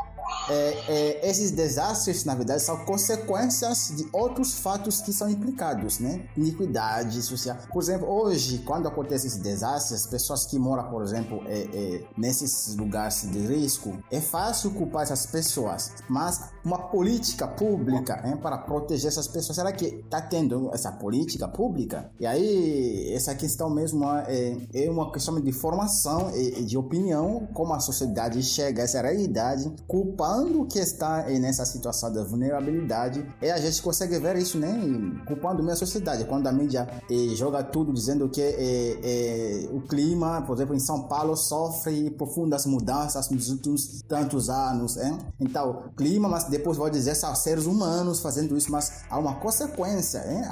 é, 0.49 0.85
é, 0.89 1.29
esses 1.29 1.51
desastres, 1.51 2.25
na 2.25 2.35
verdade, 2.35 2.63
são 2.63 2.85
consequências 2.85 3.93
de 3.97 4.09
outros 4.13 4.59
fatos 4.59 5.01
que 5.01 5.13
são 5.13 5.29
implicados, 5.29 5.99
né? 5.99 6.27
Iniquidade 6.37 7.21
social. 7.23 7.57
Por 7.73 7.83
exemplo, 7.83 8.09
hoje, 8.09 8.59
quando 8.59 8.89
acontece 8.89 9.27
esses 9.27 9.39
desastres, 9.39 10.01
as 10.01 10.07
pessoas 10.07 10.47
que 10.47 10.59
moram, 10.59 10.89
por 10.91 11.03
exemplo, 11.03 11.43
é, 11.47 11.61
é, 11.73 12.05
nesses 12.17 12.75
lugares 12.77 13.29
de 13.31 13.39
risco, 13.39 13.99
é 14.11 14.21
fácil 14.21 14.71
culpar 14.73 15.03
essas 15.03 15.27
pessoas, 15.27 15.93
mas 16.09 16.41
uma 16.65 16.79
política 16.89 17.47
pública 17.47 18.23
hein, 18.25 18.37
para 18.37 18.59
proteger 18.59 19.09
essas 19.09 19.29
pessoas, 19.29 19.57
será 19.57 19.73
que 19.73 19.87
está 19.87 20.21
tendo 20.21 20.71
essa 20.73 20.93
política 20.93 21.49
pública? 21.49 22.11
E 22.19 22.27
aí, 22.27 23.13
essa 23.13 23.35
questão 23.35 23.71
mesmo 23.71 24.05
é, 24.05 24.57
é 24.75 24.91
uma 24.91 25.11
questão 25.13 25.41
de 25.41 25.53
formação 25.53 26.31
e, 26.35 26.65
de 26.65 26.77
opinião, 26.77 27.49
como 27.53 27.73
a 27.75 27.81
sociedade 27.81 28.43
chega 28.43 28.83
a 28.83 28.85
essa 28.85 29.01
realidade, 29.03 29.71
culpando 29.87 30.38
culpando 30.39 30.65
que 30.67 30.79
está 30.79 31.25
nessa 31.25 31.65
situação 31.65 32.13
da 32.13 32.23
vulnerabilidade, 32.23 33.25
é 33.41 33.51
a 33.51 33.59
gente 33.59 33.83
consegue 33.83 34.19
ver 34.19 34.37
isso, 34.37 34.59
né? 34.59 34.79
Culpando 35.27 35.63
mesmo 35.63 35.73
a 35.73 35.77
sociedade. 35.77 36.25
Quando 36.25 36.47
a 36.47 36.53
mídia 36.53 36.89
eh, 37.11 37.35
joga 37.35 37.63
tudo 37.63 37.93
dizendo 37.93 38.29
que 38.29 38.41
eh, 38.41 39.01
eh, 39.03 39.69
o 39.73 39.81
clima, 39.81 40.43
por 40.43 40.55
exemplo, 40.57 40.75
em 40.75 40.79
São 40.79 41.03
Paulo, 41.09 41.37
sofre 41.37 42.11
profundas 42.11 42.67
mudanças 42.67 43.31
nos 43.31 43.49
últimos 43.51 44.03
tantos 44.09 44.49
anos, 44.49 44.97
hein? 44.97 45.19
Então, 45.41 45.91
clima, 45.97 46.29
mas 46.29 46.45
depois 46.45 46.77
vai 46.77 46.91
dizer 46.91 47.15
são 47.15 47.35
seres 47.35 47.67
humanos 47.67 48.21
fazendo 48.21 48.57
isso, 48.57 48.71
mas 48.71 49.03
há 49.11 49.19
uma 49.19 49.37
consequência, 49.37 50.23
hein? 50.31 50.43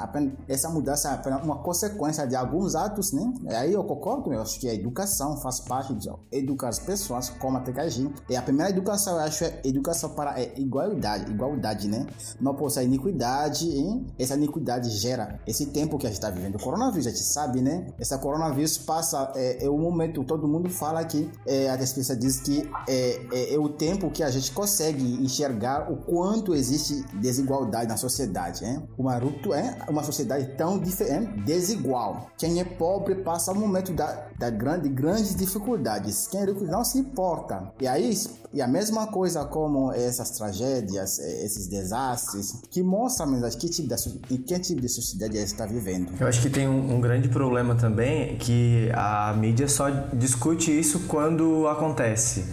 Essa 0.49 0.69
mudança 0.69 1.23
é 1.25 1.37
uma 1.37 1.59
consequência 1.63 2.27
de 2.27 2.35
alguns 2.35 2.75
atos, 2.75 3.13
né? 3.13 3.33
E 3.51 3.55
aí 3.55 3.73
eu 3.73 3.85
concordo, 3.85 4.33
eu 4.33 4.41
acho 4.41 4.59
que 4.59 4.69
a 4.69 4.75
educação 4.75 5.37
faz 5.37 5.61
parte 5.61 5.95
de 5.95 6.09
educar 6.33 6.69
as 6.69 6.79
pessoas 6.79 7.31
como 7.31 7.57
até 7.59 7.73
que 7.73 7.81
agir. 7.81 8.11
E 8.29 8.37
a 8.37 8.43
primeira 8.43 8.71
educação, 8.71 9.15
eu 9.15 9.21
acho, 9.21 9.45
é 9.45 9.61
educação 9.77 10.11
para 10.11 10.41
é, 10.41 10.53
igualdade, 10.57 11.31
igualdade, 11.31 11.89
né? 11.89 12.07
Não 12.41 12.55
possa 12.55 12.83
iniquidade, 12.83 13.69
hein? 13.69 14.07
Essa 14.19 14.35
iniquidade 14.35 14.91
gera 14.91 15.41
esse 15.47 15.67
tempo 15.67 15.99
que 15.99 16.07
a 16.07 16.11
gente 16.11 16.19
está 16.19 16.31
vivendo. 16.31 16.57
O 16.57 16.59
coronavírus, 16.59 17.07
a 17.07 17.11
gente 17.11 17.23
sabe, 17.23 17.61
né? 17.61 17.93
Essa 17.99 18.19
coronavírus 18.19 18.79
passa, 18.79 19.33
é, 19.35 19.65
é 19.65 19.71
o 19.71 19.79
momento, 19.79 20.25
todo 20.25 20.49
mundo 20.49 20.71
fala 20.71 21.05
que 21.05 21.31
é, 21.47 21.71
a 21.71 21.79
pesquisa 21.79 22.17
diz 22.17 22.41
que 22.41 22.69
é, 22.89 23.21
é, 23.33 23.55
é, 23.55 23.59
o 23.59 23.69
tempo 23.69 24.11
que 24.11 24.23
a 24.23 24.31
gente 24.31 24.51
consegue 24.53 25.05
enxergar 25.23 25.91
o 25.91 25.97
quanto 25.97 26.55
existe 26.55 27.05
desigualdade 27.21 27.89
na 27.89 27.97
sociedade, 27.97 28.65
hein? 28.65 28.83
Uma, 28.99 29.17
é, 29.17 29.91
uma 29.91 30.03
sociedade 30.03 30.47
tão 30.57 30.79
diferente, 30.79 31.41
desigual. 31.43 32.29
Quem 32.37 32.61
é 32.61 32.65
pobre 32.65 33.17
passa 33.17 33.53
o 33.53 33.55
momento 33.55 33.93
da, 33.93 34.29
da 34.39 34.51
grande, 34.51 34.89
grandes 34.89 35.35
dificuldades. 35.35 36.27
Quem 36.27 36.41
é 36.41 36.45
rico 36.45 36.65
não 36.65 36.85
se 36.85 36.99
importa. 36.99 37.73
E 37.81 37.87
aí, 37.87 38.13
e 38.53 38.63
a 38.63 38.67
mesma 38.67 39.07
coisa 39.07 39.45
como 39.67 39.93
essas 39.93 40.31
tragédias, 40.31 41.19
eh, 41.19 41.45
esses 41.45 41.67
desastres, 41.67 42.63
que 42.71 42.85
mostram 42.85 43.27
mesmo 43.27 43.59
que 43.59 43.69
tipo 43.69 43.89
de, 43.89 44.39
que 44.39 44.59
tipo 44.61 44.81
de 44.81 44.89
sociedade 44.89 45.37
está 45.39 45.67
vivendo. 45.67 46.13
Eu 46.21 46.29
acho 46.29 46.41
que 46.41 46.49
tem 46.49 46.69
um, 46.69 46.95
um, 46.95 47.01
grande 47.01 47.29
problema 47.29 47.75
também 47.75 48.37
que 48.39 48.89
a 48.95 49.35
mídia 49.37 49.69
só 49.69 49.91
discute 50.13 50.71
isso 50.71 51.01
quando 51.09 51.67
acontece. 51.67 52.45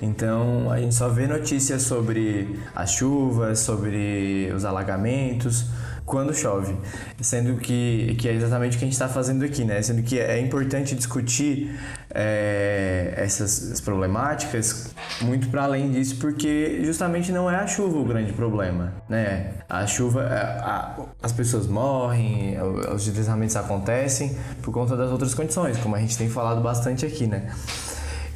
Então 0.00 0.70
a 0.70 0.80
gente 0.80 0.94
só 0.94 1.10
vê 1.10 1.26
notícias 1.26 1.82
sobre 1.82 2.58
as 2.74 2.90
chuvas, 2.90 3.58
sobre 3.58 4.50
os 4.56 4.64
alagamentos 4.64 5.66
quando 6.04 6.34
chove, 6.34 6.76
sendo 7.20 7.56
que, 7.56 8.16
que 8.18 8.28
é 8.28 8.32
exatamente 8.34 8.76
o 8.76 8.78
que 8.78 8.84
a 8.84 8.86
gente 8.86 8.94
está 8.94 9.08
fazendo 9.08 9.44
aqui, 9.44 9.64
né? 9.64 9.80
Sendo 9.82 10.02
que 10.02 10.18
é 10.18 10.38
importante 10.40 10.94
discutir 10.94 11.78
é, 12.10 13.14
essas 13.16 13.80
problemáticas 13.80 14.94
muito 15.20 15.48
para 15.48 15.64
além 15.64 15.90
disso, 15.90 16.16
porque 16.16 16.80
justamente 16.84 17.32
não 17.32 17.50
é 17.50 17.56
a 17.56 17.66
chuva 17.66 17.98
o 17.98 18.04
grande 18.04 18.32
problema, 18.32 18.92
né? 19.08 19.54
A 19.68 19.86
chuva, 19.86 20.22
a, 20.22 20.70
a, 20.70 21.06
as 21.22 21.32
pessoas 21.32 21.66
morrem, 21.66 22.56
os 22.94 23.04
deslizamentos 23.04 23.56
acontecem 23.56 24.36
por 24.62 24.72
conta 24.72 24.96
das 24.96 25.10
outras 25.10 25.34
condições, 25.34 25.78
como 25.78 25.94
a 25.94 26.00
gente 26.00 26.18
tem 26.18 26.28
falado 26.28 26.60
bastante 26.60 27.06
aqui, 27.06 27.26
né? 27.26 27.50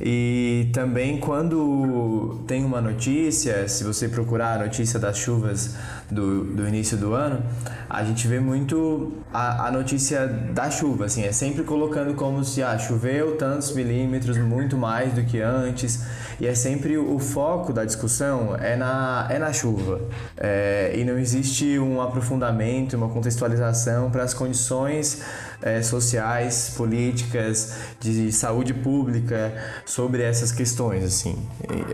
E 0.01 0.69
também 0.75 1.19
quando 1.19 2.45
tem 2.47 2.65
uma 2.65 2.81
notícia, 2.81 3.67
se 3.67 3.83
você 3.83 4.09
procurar 4.09 4.61
a 4.61 4.65
notícia 4.65 4.99
das 5.01 5.17
chuvas 5.17 5.75
do, 6.11 6.45
do 6.45 6.67
início 6.69 6.97
do 6.97 7.15
ano, 7.15 7.43
a 7.89 8.05
gente 8.05 8.27
vê 8.29 8.39
muito 8.41 9.13
a, 9.33 9.69
a 9.69 9.71
notícia 9.73 10.27
da 10.27 10.71
chuva, 10.71 11.07
assim, 11.07 11.25
é 11.25 11.33
sempre 11.33 11.63
colocando 11.65 12.15
como 12.15 12.45
se 12.45 12.63
ah, 12.63 12.79
choveu 12.79 13.37
tantos 13.37 13.75
milímetros, 13.75 14.39
muito 14.39 14.77
mais 14.77 15.13
do 15.13 15.23
que 15.23 15.41
antes, 15.41 16.05
e 16.41 16.47
é 16.47 16.55
sempre 16.55 16.99
o 16.99 17.19
foco 17.19 17.73
da 17.73 17.85
discussão 17.85 18.57
é 18.57 18.77
na, 18.77 19.27
é 19.31 19.39
na 19.39 19.53
chuva. 19.53 20.01
É, 20.37 20.93
e 20.95 21.05
não 21.05 21.19
existe 21.19 21.79
um 21.79 22.01
aprofundamento, 22.01 22.97
uma 22.97 23.09
contextualização 23.09 24.11
para 24.11 24.23
as 24.23 24.35
condições 24.35 25.23
é, 25.63 25.83
sociais, 25.83 26.75
políticas, 26.77 27.77
de 28.01 28.33
saúde 28.33 28.75
pública 28.75 29.53
sobre 29.85 30.23
essas 30.23 30.53
questões, 30.53 31.05
assim. 31.05 31.37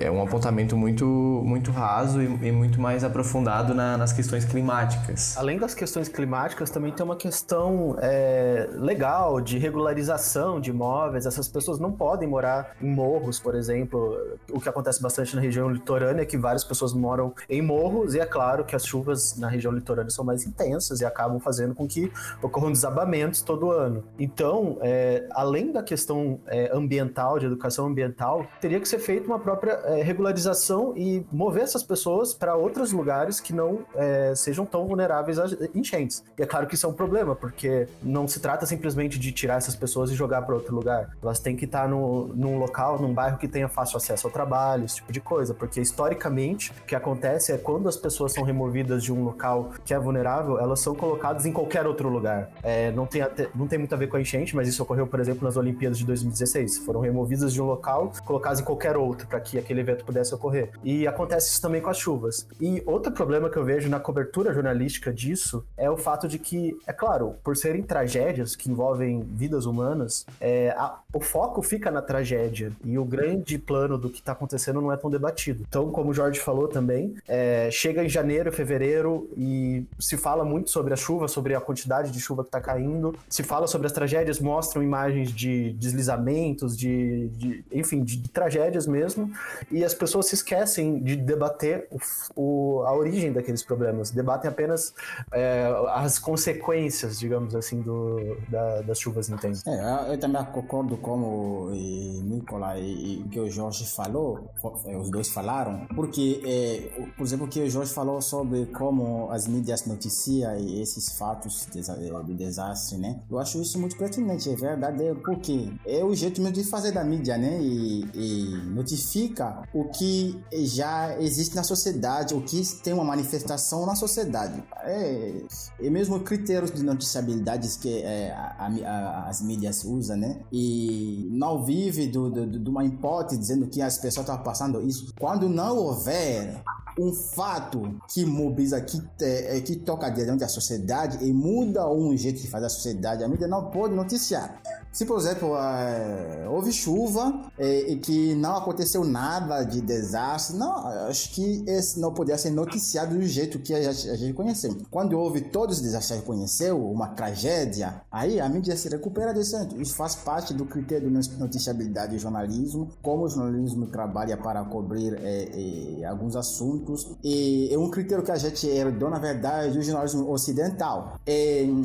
É 0.01 0.11
um 0.11 0.23
apontamento 0.23 0.77
muito, 0.77 1.05
muito 1.05 1.71
raso 1.71 2.21
e, 2.21 2.27
e 2.49 2.53
muito 2.53 2.81
mais 2.81 3.05
aprofundado 3.05 3.75
na, 3.75 3.97
nas 3.97 4.13
questões 4.13 4.45
climáticas. 4.45 5.37
Além 5.37 5.59
das 5.59 5.75
questões 5.75 6.09
climáticas, 6.09 6.71
também 6.71 6.93
tem 6.93 7.05
uma 7.05 7.17
questão 7.17 7.97
é, 8.01 8.69
legal 8.73 9.41
de 9.41 9.59
regularização 9.59 10.61
de 10.61 10.71
imóveis. 10.71 11.27
Essas 11.27 11.49
pessoas 11.49 11.79
não 11.79 11.93
podem 11.93 12.29
morar 12.29 12.77
em 12.81 12.91
morros, 12.91 13.39
por 13.39 13.55
exemplo. 13.55 14.17
O 14.51 14.61
que 14.61 14.69
acontece 14.69 15.01
bastante 15.01 15.35
na 15.35 15.43
região 15.43 15.69
litorânea 15.69 16.23
é 16.23 16.27
que 16.27 16.37
várias 16.37 16.65
pessoas 16.65 16.93
moram 16.93 17.35
em 17.49 17.63
morros 17.63 18.15
e 18.15 18.21
é 18.21 18.27
claro 18.27 18.65
que 18.65 18.75
as 18.75 18.87
chuvas 18.87 19.37
na 19.37 19.49
região 19.49 19.73
litorânea 19.73 20.11
são 20.11 20.25
mais 20.25 20.47
intensas 20.47 21.01
e 21.01 21.05
acabam 21.05 21.39
fazendo 21.41 21.75
com 21.75 21.87
que 21.87 22.11
ocorram 22.43 22.73
desabamentos 22.73 23.43
todo 23.43 23.62
ano. 23.71 24.05
Então, 24.19 24.79
é, 24.81 25.27
além 25.33 25.73
da 25.73 25.83
questão 25.83 26.41
é, 26.47 26.71
ambiental, 26.73 27.39
de 27.39 27.47
educação 27.47 27.87
ambiental, 27.87 28.47
teria 28.61 28.81
que 28.81 28.89
ser 28.89 28.99
feita 28.99 29.27
uma 29.27 29.39
própria 29.39 29.73
é, 29.85 30.03
regularização 30.03 30.95
e 30.97 31.25
mover 31.31 31.63
essas 31.63 31.83
pessoas 31.83 32.35
para 32.35 32.55
outros 32.55 32.93
lugares 32.93 33.41
que 33.41 33.53
não 33.53 33.81
é, 33.95 34.35
sejam 34.35 34.65
tão 34.65 34.87
vulneráveis 34.87 35.39
a 35.39 35.47
enchentes. 35.75 36.25
E 36.39 36.43
é 36.43 36.47
claro 36.47 36.67
que 36.67 36.75
isso 36.75 36.87
é 36.87 36.89
um 36.89 36.95
problema, 36.95 37.35
porque 37.35 37.89
não 38.03 38.27
se 38.27 38.41
trata 38.41 38.67
simplesmente 38.67 39.19
de 39.19 39.33
tirar 39.33 39.57
essas 39.57 39.75
pessoas 39.75 40.11
e 40.11 40.15
jogar 40.15 40.43
para 40.43 40.55
outro 40.55 40.75
lugar. 40.75 41.11
Elas 41.23 41.39
têm 41.39 41.57
que 41.57 41.65
estar 41.65 41.89
no, 41.89 42.29
num 42.29 42.59
local, 42.59 43.01
num 43.01 43.13
bairro 43.13 43.39
que 43.39 43.49
tenha 43.49 43.69
fácil 43.69 43.97
acesso 43.97 44.27
ao 44.27 44.33
trabalho, 44.33 44.85
esse 44.85 44.97
tipo 44.97 45.13
de 45.13 45.21
coisa, 45.21 45.55
porque 45.55 45.81
historicamente 45.81 46.73
o 46.83 46.85
que 46.87 46.95
acontece 46.95 47.53
é 47.53 47.59
quando 47.59 47.89
as 47.89 47.97
pessoas 47.97 48.33
são 48.33 48.43
removidas 48.43 49.03
de 49.03 49.13
um 49.13 49.25
local 49.25 49.71
que 49.85 49.95
é 49.95 49.99
vulnerável, 49.99 50.59
elas 50.59 50.81
são 50.81 50.95
colocadas 50.95 51.47
em 51.47 51.53
qualquer 51.53 51.87
outro 51.87 52.09
lugar. 52.09 52.51
É, 52.63 52.91
não, 52.93 53.07
tem 53.07 53.23
até, 53.23 53.42
não 53.55 53.67
tem 53.67 53.79
muito 53.79 53.95
a 53.95 53.99
ver 53.99 54.09
com 54.09 54.17
a 54.17 54.21
enchente, 54.21 54.55
mas 54.55 54.69
isso 54.69 54.83
ocorreu, 54.83 55.07
por 55.07 55.21
exemplo, 55.21 55.45
nas 55.45 55.57
Olimpíadas 55.57 55.99
de 55.99 56.05
2016. 56.05 56.79
Foram 56.79 57.01
removidas 57.01 57.53
de 57.53 57.61
um 57.61 57.67
local, 57.67 58.13
colocadas 58.25 58.61
em 58.61 58.65
qualquer 58.65 58.97
outro 58.97 59.27
para 59.27 59.41
que 59.41 59.59
aquele 59.59 59.81
evento 59.81 60.05
pudesse 60.05 60.35
ocorrer. 60.35 60.71
E 60.83 61.07
acontece 61.07 61.51
isso 61.51 61.63
também 61.63 61.81
com 61.81 61.91
as 61.91 61.99
chuvas. 61.99 62.47
E 62.61 62.83
outro 62.87 63.13
problema 63.13 63.49
que 63.49 63.57
eu 63.57 63.65
vejo 63.65 63.89
na 63.89 64.01
cobertura 64.01 64.53
jornalística 64.53 65.13
disso 65.13 65.65
é 65.77 65.91
o 65.91 65.97
fato 65.97 66.29
de 66.29 66.39
que, 66.39 66.77
é 66.87 66.93
claro, 66.93 67.35
por 67.43 67.57
serem 67.57 67.83
tragédias 67.83 68.57
que 68.57 68.71
envolvem 68.71 69.21
vidas 69.21 69.67
humanas, 69.67 70.27
é, 70.41 70.71
a, 70.71 70.99
o 71.13 71.21
foco 71.21 71.63
fica 71.63 71.91
na 71.91 72.03
tragédia 72.03 72.73
e 72.85 72.99
o 72.99 73.05
grande 73.05 73.59
plano 73.59 73.99
do 73.99 74.11
que 74.11 74.19
está 74.19 74.33
acontecendo 74.33 74.81
não 74.81 74.93
é 74.93 74.97
tão 74.97 75.11
debatido. 75.11 75.65
Então, 75.69 75.91
como 75.91 76.11
o 76.11 76.15
Jorge 76.15 76.41
falou 76.41 76.69
também, 76.69 77.15
é, 77.29 77.71
chega 77.71 78.05
em 78.05 78.09
janeiro, 78.09 78.53
fevereiro 78.53 79.29
e 79.37 79.85
se 79.99 80.17
fala 80.17 80.45
muito 80.45 80.71
sobre 80.71 80.93
a 80.93 80.97
chuva, 80.97 81.29
sobre 81.29 81.55
a 81.55 81.61
quantidade 81.61 82.11
de 82.11 82.21
chuva 82.21 82.43
que 82.43 82.49
está 82.49 82.61
caindo, 82.61 83.15
se 83.33 83.43
fala 83.43 83.67
sobre 83.67 83.87
as 83.87 83.93
tragédias, 83.95 84.39
mostram 84.39 84.83
imagens 84.83 85.33
de 85.33 85.73
deslizamentos, 85.73 86.77
de, 86.77 87.31
de 87.31 87.65
enfim, 87.73 88.05
de, 88.05 88.19
de, 88.19 88.29
tragédias 88.29 88.87
mesmo, 88.87 89.33
e 89.71 89.83
as 89.83 89.95
pessoas 89.95 90.27
se 90.27 90.35
esquecem 90.35 91.03
de 91.03 91.17
debater 91.17 91.89
o, 91.91 91.99
o, 92.37 92.83
a 92.83 92.95
origem 92.95 93.33
daqueles 93.33 93.63
problemas, 93.63 94.11
debatem 94.11 94.51
apenas 94.51 94.93
é, 95.33 95.67
as 95.95 96.19
consequências, 96.19 97.19
digamos 97.19 97.55
assim, 97.55 97.81
do, 97.81 98.37
da, 98.51 98.83
das 98.83 99.01
chuvas 99.01 99.31
intensas. 99.31 99.67
É, 99.67 100.13
eu 100.13 100.21
também 100.21 100.45
concordo 100.53 100.99
com 100.99 101.19
o 101.23 101.71
Nicola 101.71 102.79
e 102.79 103.23
o 103.25 103.29
que 103.31 103.41
o 103.41 103.49
Jorge 103.49 103.87
falou, 103.87 104.51
é, 104.85 104.95
os 104.95 105.11
dois 105.11 105.31
falaram, 105.31 105.87
porque, 105.95 106.43
é, 106.45 107.03
por 107.17 107.25
exemplo, 107.25 107.47
o 107.47 107.49
que 107.49 107.61
o 107.61 107.71
Jorge 107.71 107.95
falou 107.95 108.21
sobre 108.21 108.67
como 108.67 109.31
as 109.31 109.49
mídias 109.49 109.87
noticiam 109.87 110.55
esses 110.57 111.17
fatos 111.17 111.67
do 111.67 112.35
desastre, 112.35 112.99
né? 112.99 113.22
Eu 113.31 113.39
acho 113.39 113.61
isso 113.61 113.79
muito 113.79 113.97
pertinente, 113.97 114.51
é 114.51 114.55
verdade, 114.55 115.03
porque 115.25 115.71
é 115.87 116.05
o 116.05 116.15
jeito 116.15 116.41
mesmo 116.41 116.55
de 116.55 116.65
fazer 116.65 116.93
da 116.93 117.03
mídia, 117.03 117.39
né? 117.39 117.59
E, 117.61 118.05
e 118.15 118.45
notifica 118.67 119.63
o 119.73 119.85
que 119.85 120.39
já 120.53 121.19
existe 121.19 121.57
na 121.57 121.63
sociedade, 121.63 122.35
o 122.35 122.43
que 122.43 122.63
tem 122.83 122.93
uma 122.93 123.05
manifestação 123.05 123.87
na 123.87 123.95
sociedade. 123.95 124.63
É, 124.85 125.43
é 125.81 125.91
mesmo 125.91 126.21
critérios 126.21 126.71
de 126.71 126.83
noticiabilidade 126.83 127.69
que 127.79 128.03
é, 128.03 128.33
a, 128.33 128.67
a, 128.67 129.29
as 129.29 129.41
mídias 129.41 129.85
usam, 129.85 130.17
né? 130.17 130.41
E 130.53 131.29
não 131.33 131.65
vive 131.65 132.07
do, 132.07 132.31
do, 132.31 132.47
de 132.47 132.71
uma 132.71 132.85
hipótese 132.85 133.41
dizendo 133.41 133.67
que 133.67 133.81
as 133.81 133.99
pessoas 133.99 134.27
estão 134.27 134.43
passando 134.43 134.83
isso. 134.83 135.13
Quando 135.19 135.49
não 135.49 135.77
houver 135.77 136.63
um 136.99 137.13
fato 137.13 137.99
que 138.13 138.25
mobiliza, 138.25 138.81
que, 138.81 139.01
é, 139.21 139.61
que 139.61 139.77
toca 139.77 140.11
diante 140.11 140.41
da 140.41 140.49
sociedade 140.49 141.25
e 141.25 141.33
muda 141.33 141.89
um 141.89 142.17
jeito 142.17 142.41
de 142.41 142.49
fazer 142.49 142.67
a 142.67 142.71
sociedade, 142.71 143.12
a 143.21 143.29
mídia 143.29 143.49
não 143.49 143.71
pode 143.71 143.95
noticiar. 143.95 144.61
Se, 144.93 145.07
por 145.07 145.19
exemplo, 145.19 145.57
é, 145.57 146.47
houve 146.51 146.71
chuva 146.71 147.51
é, 147.59 147.93
e 147.93 147.97
que 147.97 148.35
não 148.35 148.57
aconteceu 148.57 149.03
nada 149.05 149.65
de 149.65 149.81
desastre, 149.81 150.55
não, 150.55 150.87
acho 151.09 151.33
que 151.33 151.65
esse 151.67 151.99
não 151.99 152.13
poderia 152.13 152.37
ser 152.37 152.51
noticiado 152.51 153.15
do 153.15 153.23
jeito 153.25 153.59
que 153.59 153.73
a 153.73 153.91
gente, 153.91 154.35
conheceu. 154.35 154.77
Quando 154.91 155.19
houve 155.19 155.41
todos 155.41 155.77
os 155.77 155.83
desastres 155.83 156.21
que 156.21 156.27
conheceu, 156.27 156.79
uma 156.79 157.09
tragédia, 157.09 158.03
aí 158.11 158.39
a 158.39 158.47
mídia 158.51 158.77
se 158.77 158.89
recupera 158.91 159.33
desse 159.33 159.57
Isso 159.79 159.95
faz 159.95 160.15
parte 160.15 160.53
do 160.53 160.67
critério 160.67 161.11
de 161.11 161.39
noticiabilidade 161.39 162.13
do 162.13 162.19
jornalismo, 162.19 162.91
como 163.01 163.25
o 163.25 163.29
jornalismo 163.29 163.87
trabalha 163.87 164.37
para 164.37 164.63
cobrir 164.65 165.15
é, 165.23 166.01
é, 166.01 166.05
alguns 166.05 166.37
assuntos. 166.37 167.17
E 167.25 167.71
é 167.73 167.79
um 167.79 167.91
critério 167.91 168.23
que 168.23 168.31
a 168.31 168.37
gente 168.37 168.67
herdou, 168.67 169.09
na 169.09 169.19
verdade, 169.19 169.73
do 169.73 169.83
jornalismo 169.83 170.31
ocidental. 170.31 171.19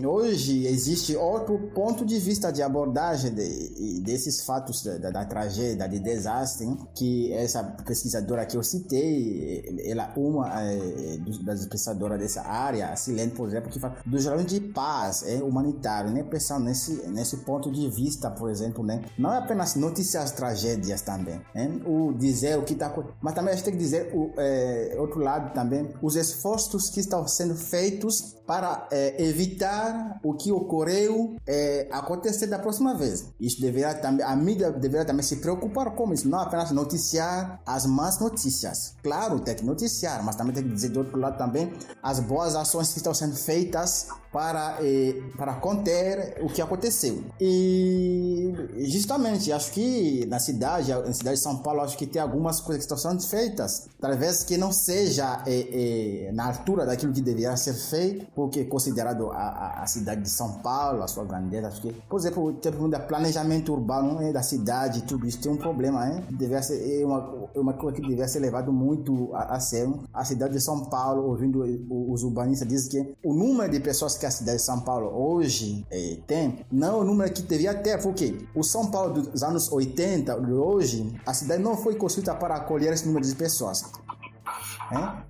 Hoje 0.06 0.68
existe 0.68 1.16
outro 1.16 1.58
ponto 1.74 2.06
de 2.06 2.20
vista 2.20 2.52
de 2.52 2.62
abordagem 2.62 2.97
abordagem 2.98 3.34
de, 3.34 4.02
desses 4.02 4.44
fatos 4.44 4.84
da, 4.84 5.12
da, 5.12 5.26
tragédia, 5.26 5.88
de 5.88 6.00
desastre, 6.00 6.68
que 6.96 7.32
essa 7.32 7.64
pesquisadora 7.86 8.46
que 8.46 8.58
eu 8.58 8.64
citei, 8.64 9.84
ela 9.86 10.12
uma 10.18 10.50
é, 10.62 11.18
das 11.44 11.66
pesquisadoras 11.66 12.20
dessa 12.20 12.42
área, 12.42 12.96
Silene, 12.96 13.32
por 13.32 13.48
exemplo, 13.48 13.70
que 13.70 13.80
fala 13.80 13.98
do 14.06 14.18
geral 14.18 14.44
de 14.44 14.60
paz 14.60 15.24
é, 15.24 15.36
humanitário, 15.44 16.12
né? 16.12 16.24
Pensando 16.24 16.66
nesse, 16.66 17.08
nesse 17.08 17.38
ponto 17.38 17.72
de 17.72 17.90
vista, 17.90 18.32
por 18.32 18.50
exemplo, 18.50 18.84
né? 18.84 19.04
Não 19.18 19.34
é 19.34 19.38
apenas 19.38 19.76
noticiar 19.76 20.28
tragédias 20.32 21.02
também, 21.02 21.40
né? 21.54 21.80
o 21.86 22.14
dizer 22.14 22.58
o 22.58 22.64
que 22.64 22.74
está 22.74 22.94
mas 23.22 23.34
também 23.34 23.54
a 23.54 23.56
gente 23.56 23.66
tem 23.66 23.74
que 23.74 23.80
dizer 23.80 24.12
o 24.14 24.32
é, 24.38 24.96
outro 24.98 25.20
lado 25.20 25.54
também, 25.54 25.90
os 26.02 26.16
esforços 26.16 26.90
que 26.90 27.00
estão 27.00 27.28
sendo 27.28 27.56
feitos 27.56 28.38
para 28.48 28.88
é, 28.90 29.22
evitar 29.22 30.20
o 30.24 30.34
que 30.34 30.52
ocorreu 30.52 31.36
é, 31.46 31.88
acontecer 31.92 32.48
da 32.48 32.58
próxima 32.58 32.87
vez. 32.96 33.26
Isso 33.40 33.62
deverá 33.62 33.94
também, 33.96 34.26
a 34.26 34.36
mídia 34.36 34.72
deverá 34.72 35.06
também 35.06 35.24
se 35.24 35.38
preocupar 35.38 35.92
com 35.92 36.14
isso, 36.14 36.28
não 36.28 36.40
apenas 36.40 36.72
noticiar 36.72 37.62
as 37.66 37.86
más 37.86 38.20
notícias. 38.20 38.96
Claro, 39.04 39.40
tem 39.40 39.56
que 39.56 39.66
noticiar, 39.66 40.24
mas 40.24 40.36
também 40.36 40.54
tem 40.54 40.64
que 40.64 40.74
dizer 40.74 40.90
do 40.90 41.00
outro 41.00 41.20
lado 41.20 41.38
também 41.38 41.74
as 42.02 42.20
boas 42.20 42.56
ações 42.56 42.92
que 42.92 42.98
estão 42.98 43.14
sendo 43.14 43.36
feitas 43.36 44.08
para, 44.32 44.78
eh, 44.82 45.16
para 45.36 45.56
conter 45.56 46.38
o 46.42 46.48
que 46.48 46.62
aconteceu. 46.62 47.24
E 47.40 48.54
justamente, 48.86 49.52
acho 49.52 49.72
que 49.72 50.26
na 50.28 50.40
cidade, 50.40 50.92
na 50.92 51.14
cidade 51.14 51.38
de 51.38 51.44
São 51.44 51.58
Paulo, 51.58 51.82
acho 51.82 51.98
que 51.98 52.06
tem 52.06 52.22
algumas 52.22 52.60
coisas 52.60 52.86
que 52.86 52.94
estão 52.94 53.12
sendo 53.12 53.24
feitas, 53.24 53.90
talvez 54.00 54.44
que 54.44 54.58
não 54.58 54.72
seja 54.72 55.42
eh, 55.48 56.28
eh, 56.28 56.32
na 56.34 56.48
altura 56.48 56.86
daquilo 56.86 57.14
que 57.14 57.22
deveria 57.22 57.56
ser 57.58 57.74
feito, 57.74 58.28
porque 58.36 58.66
considerado 58.66 59.32
a, 59.32 59.38
a, 59.38 59.84
a, 59.84 59.88
cidade 59.88 60.22
de 60.22 60.30
São 60.30 60.60
Paulo, 60.60 61.02
a 61.02 61.08
sua 61.08 61.24
grandeza, 61.24 61.70
acho 61.70 61.82
que, 61.82 61.94
por 61.94 62.20
exemplo, 62.20 62.54
tem 62.54 62.72
o 62.86 63.08
planejamento 63.08 63.72
urbano 63.72 64.20
né, 64.20 64.32
da 64.32 64.42
cidade, 64.42 65.04
tudo 65.04 65.28
isso 65.28 65.40
tem 65.40 65.52
um 65.52 65.58
problema, 65.58 66.06
né? 66.06 66.24
Deveria 66.30 66.62
ser 66.62 67.02
é 67.02 67.06
uma, 67.06 67.50
é 67.54 67.60
uma 67.60 67.74
coisa 67.74 67.96
que 67.96 68.02
deveria 68.02 68.28
ser 68.28 68.40
levado 68.40 68.72
muito 68.72 69.34
a, 69.34 69.56
a 69.56 69.60
sério. 69.60 70.00
A 70.14 70.24
cidade 70.24 70.54
de 70.54 70.62
São 70.62 70.86
Paulo, 70.86 71.28
ouvindo 71.28 71.64
os 71.90 72.24
urbanistas, 72.24 72.68
dizem 72.68 72.90
que 72.90 73.16
o 73.24 73.34
número 73.34 73.72
de 73.72 73.80
pessoas 73.80 74.18
que 74.18 74.26
a 74.26 74.32
cidade 74.32 74.58
de 74.58 74.64
São 74.64 74.82
Paulo 74.82 75.08
hoje 75.08 75.86
é, 75.92 76.18
tem, 76.28 76.60
não 76.72 76.88
é 76.88 77.02
o 77.02 77.04
número 77.04 77.32
que 77.32 77.42
devia 77.42 77.74
ter, 77.74 78.02
porque 78.02 78.38
o 78.56 78.64
São 78.64 78.90
Paulo 78.92 79.22
dos 79.22 79.44
anos 79.44 79.72
80, 79.72 80.40
de 80.42 80.54
hoje, 80.54 81.14
a 81.26 81.34
cidade 81.34 81.62
não 81.62 81.76
foi 81.76 81.96
construída 81.96 82.36
para 82.36 82.56
acolher 82.56 82.94
esse 82.94 83.06
número 83.06 83.26
de 83.26 83.36
pessoas. 83.36 83.84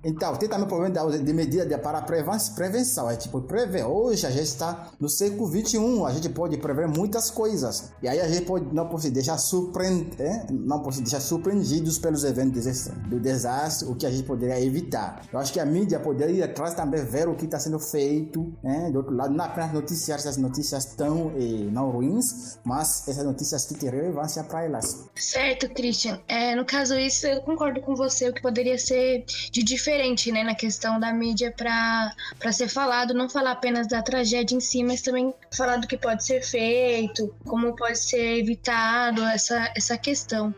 Então, 0.04 0.36
tem 0.36 0.48
também 0.48 0.66
o 0.66 0.68
problema 0.68 1.18
de 1.18 1.32
medida 1.32 1.66
de, 1.66 1.76
para 1.78 2.02
prevenção. 2.02 3.10
É 3.10 3.16
tipo, 3.16 3.40
prever. 3.42 3.84
Hoje 3.84 4.26
a 4.26 4.30
gente 4.30 4.44
está 4.44 4.90
no 5.00 5.08
século 5.08 5.48
21, 5.48 6.06
a 6.06 6.12
gente 6.12 6.28
pode 6.28 6.56
prever 6.58 6.88
muitas 6.88 7.30
coisas. 7.30 7.92
E 8.02 8.08
aí 8.08 8.20
a 8.20 8.28
gente 8.28 8.44
pode, 8.46 8.72
não 8.74 8.88
pode 8.88 9.10
deixar 9.10 9.38
surpreender, 9.38 10.20
é? 10.20 10.46
não 10.50 10.80
pode 10.80 11.00
deixar 11.00 11.20
surpreendidos 11.20 11.98
pelos 11.98 12.24
eventos 12.24 12.88
do 13.08 13.20
desastre, 13.20 13.88
o 13.88 13.94
que 13.94 14.06
a 14.06 14.10
gente 14.10 14.24
poderia 14.24 14.60
evitar. 14.60 15.22
Eu 15.32 15.38
acho 15.38 15.52
que 15.52 15.60
a 15.60 15.66
mídia 15.66 15.98
poderia 15.98 16.36
ir 16.36 16.42
atrás 16.42 16.74
também 16.74 17.04
ver 17.04 17.28
o 17.28 17.34
que 17.34 17.44
está 17.44 17.58
sendo 17.58 17.78
feito, 17.78 18.52
né? 18.62 18.90
do 18.90 18.98
outro 18.98 19.14
lado, 19.14 19.34
não 19.34 19.44
apenas 19.44 19.72
noticiar 19.72 20.18
essas 20.18 20.36
notícias 20.36 20.84
tão 20.84 21.32
eh, 21.36 21.68
não 21.70 21.90
ruins, 21.90 22.58
mas 22.64 23.06
essas 23.08 23.24
notícias 23.24 23.66
que 23.66 23.74
têm 23.74 23.90
relevância 23.90 24.42
para 24.44 24.64
elas. 24.64 25.08
Certo, 25.16 25.68
Christian. 25.70 26.20
É, 26.28 26.54
no 26.54 26.64
caso 26.64 26.94
isso, 26.98 27.26
eu 27.26 27.40
concordo 27.42 27.80
com 27.80 27.94
você, 27.94 28.28
o 28.28 28.32
que 28.32 28.42
poderia 28.42 28.78
ser 28.78 29.24
de 29.50 29.62
diferente, 29.62 30.30
né, 30.32 30.42
na 30.42 30.54
questão 30.54 30.98
da 30.98 31.12
mídia 31.12 31.52
para 31.56 32.52
ser 32.52 32.68
falado, 32.68 33.14
não 33.14 33.28
falar 33.28 33.52
apenas 33.52 33.86
da 33.86 34.02
tragédia 34.02 34.56
em 34.56 34.60
si, 34.60 34.82
mas 34.82 35.02
também 35.02 35.34
falar 35.50 35.76
do 35.76 35.86
que 35.86 35.96
pode 35.96 36.24
ser 36.24 36.42
feito, 36.42 37.34
como 37.44 37.74
pode 37.74 37.98
ser 37.98 38.38
evitado 38.38 39.22
essa, 39.22 39.72
essa 39.76 39.96
questão. 39.96 40.54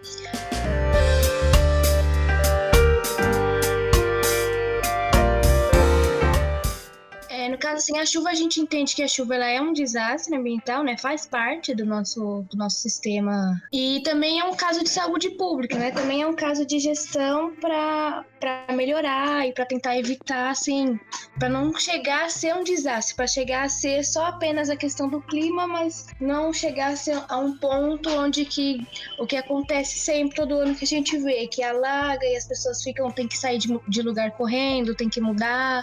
no 7.51 7.59
caso, 7.59 7.77
assim, 7.77 7.99
a 7.99 8.07
chuva 8.07 8.31
a 8.31 8.35
gente 8.35 8.61
entende 8.61 8.95
que 8.95 9.03
a 9.03 9.09
chuva 9.09 9.35
ela 9.35 9.47
é 9.47 9.61
um 9.61 9.73
desastre 9.73 10.35
ambiental, 10.35 10.83
né? 10.85 10.97
Faz 10.97 11.27
parte 11.27 11.75
do 11.75 11.85
nosso, 11.85 12.45
do 12.51 12.57
nosso 12.57 12.79
sistema. 12.79 13.61
E 13.73 14.01
também 14.05 14.39
é 14.39 14.45
um 14.45 14.55
caso 14.55 14.83
de 14.83 14.89
saúde 14.89 15.31
pública, 15.31 15.77
né? 15.77 15.91
Também 15.91 16.23
é 16.23 16.27
um 16.27 16.35
caso 16.35 16.65
de 16.65 16.79
gestão 16.79 17.55
para 17.57 18.25
melhorar 18.73 19.47
e 19.47 19.53
para 19.53 19.67
tentar 19.67 19.97
evitar, 19.97 20.51
assim, 20.51 20.99
para 21.39 21.49
não 21.49 21.75
chegar 21.75 22.25
a 22.25 22.29
ser 22.29 22.55
um 22.55 22.65
desastre, 22.65 23.15
para 23.15 23.27
chegar 23.27 23.65
a 23.65 23.69
ser 23.69 24.05
só 24.05 24.27
apenas 24.27 24.71
a 24.71 24.77
questão 24.77 25.09
do 25.09 25.21
clima, 25.21 25.67
mas 25.67 26.07
não 26.21 26.53
chegar 26.53 26.93
a, 26.93 26.97
ser 26.97 27.23
a 27.29 27.39
um 27.39 27.57
ponto 27.59 28.11
onde 28.11 28.45
que 28.45 28.87
o 29.19 29.27
que 29.27 29.37
acontece 29.37 29.99
sempre 29.99 30.37
todo 30.37 30.59
ano 30.59 30.75
que 30.75 30.85
a 30.85 30.89
gente 30.89 31.17
vê, 31.19 31.47
que 31.47 31.63
alaga 31.63 32.25
e 32.25 32.37
as 32.37 32.47
pessoas 32.47 32.83
ficam, 32.83 33.11
tem 33.11 33.29
que 33.29 33.37
sair 33.37 33.59
de, 33.59 33.69
de 33.89 34.03
lugar 34.03 34.31
correndo, 34.33 34.95
tem 34.95 35.09
que 35.09 35.21
mudar, 35.21 35.83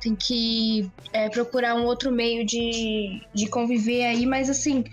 tem 0.00 0.16
que 0.16 0.90
é, 1.12 1.28
procurar 1.28 1.76
um 1.76 1.84
outro 1.84 2.10
meio 2.10 2.44
de, 2.44 3.22
de 3.32 3.46
conviver 3.48 4.04
aí, 4.04 4.26
mas 4.26 4.50
assim, 4.50 4.84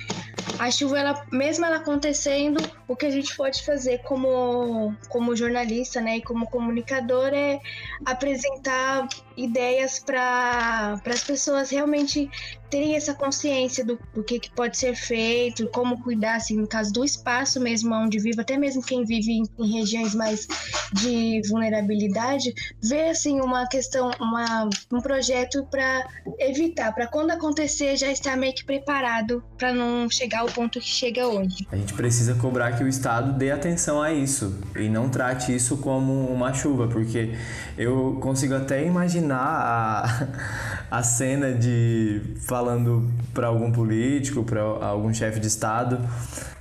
a 0.57 0.69
chuva, 0.71 0.99
ela, 0.99 1.25
mesmo 1.31 1.65
ela 1.65 1.77
acontecendo, 1.77 2.59
o 2.87 2.95
que 2.95 3.05
a 3.05 3.11
gente 3.11 3.35
pode 3.35 3.63
fazer 3.63 3.99
como, 3.99 4.95
como 5.07 5.35
jornalista, 5.35 6.01
né, 6.01 6.17
e 6.17 6.21
como 6.21 6.49
comunicador 6.49 7.33
é 7.33 7.59
apresentar 8.05 9.07
ideias 9.43 9.99
para 9.99 11.01
as 11.05 11.23
pessoas 11.23 11.69
realmente 11.69 12.29
terem 12.69 12.95
essa 12.95 13.13
consciência 13.13 13.83
do, 13.83 13.97
do 14.13 14.23
que, 14.23 14.39
que 14.39 14.51
pode 14.51 14.77
ser 14.77 14.95
feito, 14.95 15.67
como 15.69 16.01
cuidar, 16.03 16.35
assim, 16.35 16.55
no 16.55 16.67
caso 16.67 16.93
do 16.93 17.03
espaço 17.03 17.59
mesmo 17.59 17.93
onde 17.95 18.19
vive, 18.19 18.39
até 18.39 18.57
mesmo 18.57 18.83
quem 18.83 19.03
vive 19.03 19.31
em, 19.31 19.43
em 19.57 19.79
regiões 19.79 20.13
mais 20.13 20.47
de 20.93 21.41
vulnerabilidade, 21.49 22.53
ver 22.81 23.09
assim 23.09 23.41
uma 23.41 23.67
questão, 23.67 24.11
uma, 24.19 24.69
um 24.91 25.01
projeto 25.01 25.65
para 25.71 26.07
evitar, 26.37 26.93
para 26.93 27.07
quando 27.07 27.31
acontecer 27.31 27.97
já 27.97 28.11
estar 28.11 28.37
meio 28.37 28.53
que 28.53 28.63
preparado 28.63 29.43
para 29.57 29.73
não 29.73 30.07
chegar 30.09 30.41
ao 30.41 30.47
ponto 30.47 30.79
que 30.79 30.87
chega 30.87 31.27
hoje. 31.27 31.65
A 31.71 31.75
gente 31.75 31.93
precisa 31.93 32.35
cobrar 32.35 32.73
que 32.73 32.83
o 32.83 32.87
Estado 32.87 33.33
dê 33.33 33.51
atenção 33.51 34.01
a 34.01 34.13
isso 34.13 34.59
e 34.75 34.87
não 34.87 35.09
trate 35.09 35.55
isso 35.55 35.77
como 35.77 36.27
uma 36.27 36.53
chuva, 36.53 36.87
porque 36.87 37.33
eu 37.77 38.19
consigo 38.21 38.53
até 38.53 38.85
imaginar 38.85 39.28
a, 39.31 40.78
a 40.89 41.03
cena 41.03 41.53
de 41.53 42.21
falando 42.47 43.09
para 43.33 43.47
algum 43.47 43.71
político, 43.71 44.43
para 44.43 44.61
algum 44.61 45.13
chefe 45.13 45.39
de 45.39 45.47
Estado 45.47 45.99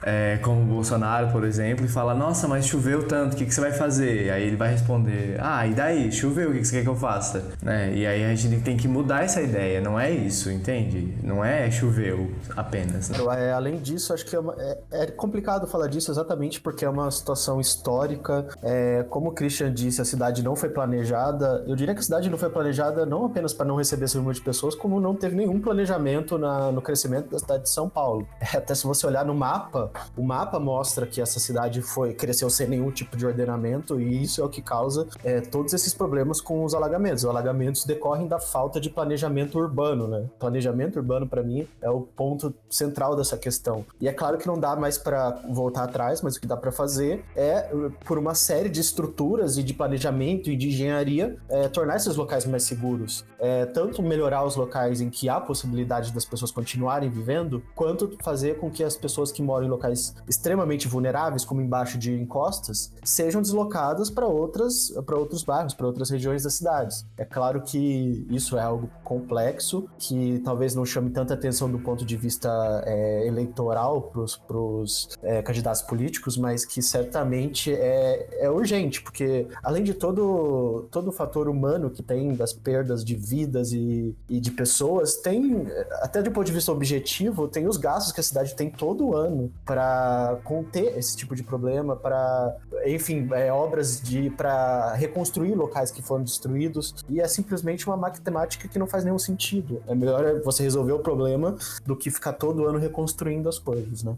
é, 0.03 0.39
como 0.43 0.63
o 0.63 0.65
Bolsonaro, 0.65 1.31
por 1.33 1.45
exemplo, 1.45 1.85
e 1.85 1.89
fala: 1.89 2.15
Nossa, 2.15 2.47
mas 2.47 2.67
choveu 2.67 3.07
tanto, 3.07 3.35
o 3.35 3.37
que, 3.37 3.45
que 3.45 3.55
você 3.55 3.61
vai 3.61 3.73
fazer? 3.73 4.31
Aí 4.31 4.45
ele 4.45 4.57
vai 4.57 4.71
responder: 4.71 5.37
Ah, 5.41 5.67
e 5.67 5.75
daí? 5.75 6.11
Choveu, 6.13 6.51
o 6.51 6.53
que, 6.53 6.61
que 6.61 6.65
você 6.65 6.77
quer 6.77 6.83
que 6.83 6.89
eu 6.89 6.97
faça? 6.97 7.45
Né? 7.63 7.93
E 7.95 8.07
aí 8.07 8.25
a 8.25 8.35
gente 8.35 8.63
tem 8.63 8.77
que 8.77 8.87
mudar 8.87 9.25
essa 9.25 9.43
ideia, 9.43 9.81
não 9.81 9.99
é 9.99 10.11
isso, 10.11 10.51
entende? 10.51 11.17
Não 11.23 11.45
é 11.45 11.71
choveu 11.71 12.31
apenas. 12.57 13.11
Né? 13.11 13.19
É, 13.39 13.53
além 13.53 13.79
disso, 13.79 14.15
acho 14.15 14.25
que 14.25 14.35
é, 14.35 14.39
uma, 14.39 14.55
é, 14.59 14.79
é, 14.93 15.07
complicado 15.07 15.67
falar 15.67 15.89
disso 15.89 16.11
exatamente 16.11 16.61
porque 16.61 16.85
é 16.85 16.89
uma 16.89 17.11
situação 17.11 17.61
histórica. 17.61 18.47
É, 18.63 19.05
como 19.11 19.31
o 19.31 19.33
Christian 19.33 19.73
disse, 19.73 20.01
a 20.01 20.05
cidade 20.05 20.43
não 20.43 20.55
foi 20.55 20.69
planejada. 20.69 21.65
Eu 21.67 21.75
diria 21.75 21.95
que 21.95 22.01
a 22.01 22.05
cidade 22.05 22.31
não 22.31 22.39
foi 22.39 22.51
planejada 22.51 23.05
não 23.05 23.27
apenas 23.27 23.53
para 23.53 23.67
não 23.67 23.77
receber 23.77 24.07
número 24.19 24.35
de 24.35 24.41
pessoas, 24.41 24.75
como 24.75 25.01
não 25.01 25.15
teve 25.15 25.35
nenhum 25.35 25.61
planejamento 25.61 26.39
na, 26.39 26.71
no 26.71 26.83
crescimento 26.83 27.31
da 27.31 27.39
cidade 27.39 27.65
de 27.65 27.71
São 27.71 27.89
Paulo. 27.89 28.27
É, 28.41 28.57
até 28.57 28.75
se 28.75 28.87
você 28.87 29.07
olhar 29.07 29.25
no 29.25 29.35
mapa, 29.35 29.91
o 30.17 30.23
mapa 30.23 30.59
mostra 30.59 31.07
que 31.07 31.21
essa 31.21 31.39
cidade 31.39 31.83
foi 31.83 32.15
cresceu 32.15 32.49
sem 32.49 32.67
nenhum 32.67 32.91
tipo 32.91 33.17
de 33.17 33.27
ordenamento 33.27 34.01
e 34.01 34.23
isso 34.23 34.41
é 34.41 34.45
o 34.45 34.49
que 34.49 34.63
causa 34.63 35.07
é, 35.25 35.41
todos 35.41 35.73
esses 35.73 35.93
problemas 35.93 36.41
com 36.41 36.65
os 36.65 36.75
alagamentos. 36.75 37.25
Os 37.25 37.31
alagamentos 37.31 37.85
decorrem 37.85 38.27
da 38.27 38.39
falta 38.39 38.81
de 38.81 38.91
planejamento 38.91 39.59
urbano, 39.59 40.09
né? 40.09 40.27
Planejamento 40.39 40.97
urbano 40.97 41.27
para 41.27 41.43
mim 41.43 41.67
é 41.81 41.91
o 41.91 42.01
ponto 42.01 42.55
central 42.71 43.17
dessa 43.17 43.37
questão. 43.37 43.85
E 44.01 44.09
é 44.09 44.13
claro 44.13 44.39
que 44.39 44.47
não 44.47 44.59
dá 44.59 44.77
mais 44.77 44.99
para 44.99 45.31
voltar 45.51 45.85
atrás, 45.85 46.23
mas 46.23 46.37
o 46.37 46.41
que 46.41 46.47
dá 46.47 46.57
para 46.57 46.73
fazer 46.73 47.25
é 47.37 47.69
por 48.05 48.19
uma 48.19 48.35
série 48.35 48.69
de 48.69 48.81
estruturas 48.81 49.59
e 49.59 49.63
de 49.63 49.75
planejamento 49.75 50.51
e 50.51 50.57
de 50.57 50.69
engenharia 50.69 51.37
é, 51.49 51.69
tornar 51.69 51.97
esses 51.97 52.17
locais 52.17 52.45
mais 52.47 52.65
seguros. 52.65 53.25
É, 53.39 53.67
tanto 53.67 54.03
melhorar 54.09 54.45
os 54.45 54.57
locais 54.57 55.01
em 55.01 55.11
que 55.11 55.29
há 55.29 55.41
possibilidade 55.41 56.13
das 56.13 56.25
pessoas 56.25 56.51
continuarem 56.51 57.09
vivendo, 57.11 57.63
quanto 57.75 58.17
fazer 58.23 58.59
com 58.59 58.71
que 58.71 58.83
as 58.83 58.97
pessoas 58.97 59.31
que 59.31 59.43
moram 59.43 59.67
em 59.67 59.71
locais 59.71 60.15
extremamente 60.29 60.89
vulneráveis, 60.89 61.45
como 61.45 61.61
embaixo 61.61 61.99
de 61.99 62.13
encostas, 62.13 62.93
sejam 63.05 63.43
deslocadas 63.43 64.11
para 64.11 64.27
outras 64.27 64.93
para 65.07 65.17
outros 65.17 65.43
bairros, 65.43 65.75
para 65.75 65.87
outras 65.87 66.11
regiões 66.11 66.43
das 66.43 66.55
cidades. 66.55 67.07
É 67.17 67.25
claro 67.25 67.63
que 67.63 68.27
isso 68.31 68.57
é 68.57 68.63
algo 68.63 68.91
complexo, 69.05 69.89
que 69.99 70.41
talvez 70.45 70.75
não 70.75 70.85
chame 70.85 71.11
tanta 71.11 71.35
atenção 71.35 71.71
do 71.71 71.79
ponto 71.79 72.05
de 72.05 72.17
vista 72.17 72.49
é, 72.87 73.27
eleitoral 73.27 74.13
para 74.47 74.57
os 74.59 75.09
é, 75.23 75.43
candidatos 75.43 75.83
políticos, 75.83 76.37
mas 76.37 76.65
que 76.65 76.81
certamente 76.83 77.73
é, 77.73 78.45
é 78.45 78.51
urgente, 78.51 79.03
porque 79.03 79.47
além 79.63 79.83
de 79.83 79.95
todo, 79.95 80.89
todo 80.91 81.09
o 81.09 81.13
fator 81.13 81.49
humano 81.49 81.91
que 81.91 82.03
tem 82.03 82.35
das 82.35 82.53
perdas 82.53 83.05
de 83.05 83.15
vidas 83.15 83.73
e, 83.73 83.79
e 84.29 84.41
de 84.41 84.51
pessoas, 84.51 85.17
tem, 85.17 85.67
até 86.03 86.23
do 86.23 86.31
ponto 86.31 86.47
de 86.47 86.53
vista 86.53 86.73
objetivo, 86.73 87.49
tem 87.49 87.67
os 87.67 87.77
gastos 87.77 88.13
que 88.13 88.21
a 88.21 88.23
cidade 88.23 88.55
tem 88.55 88.71
todo 88.71 89.15
ano 89.15 89.53
para 89.65 90.39
conter 90.45 90.97
esse 90.99 91.17
tipo 91.17 91.35
de 91.35 91.43
problema, 91.43 91.97
para, 91.97 92.57
enfim, 92.87 93.29
é, 93.33 93.53
obras 93.53 94.01
de 94.01 94.31
para 94.31 94.95
reconstruir 94.95 95.55
locais 95.55 95.91
que 95.91 96.03
foram 96.03 96.25
destruídos. 96.25 96.95
E 97.09 97.21
é 97.21 97.29
simplesmente 97.29 97.87
uma 97.87 97.97
matemática 97.97 98.69
que 98.69 98.79
não 98.79 98.87
faz 98.87 99.05
nenhum 99.05 99.19
sentido. 99.19 99.83
É 99.87 99.95
melhor 99.95 100.41
você 100.43 100.63
resolver 100.63 100.93
o 100.93 100.99
problema 100.99 101.57
do 101.85 101.97
que 101.97 102.11
ficar 102.11 102.35
todo 102.35 102.67
ano 102.67 102.79
reconstruindo 102.79 103.49
as 103.49 103.59
coisas, 103.59 104.03
né? 104.03 104.17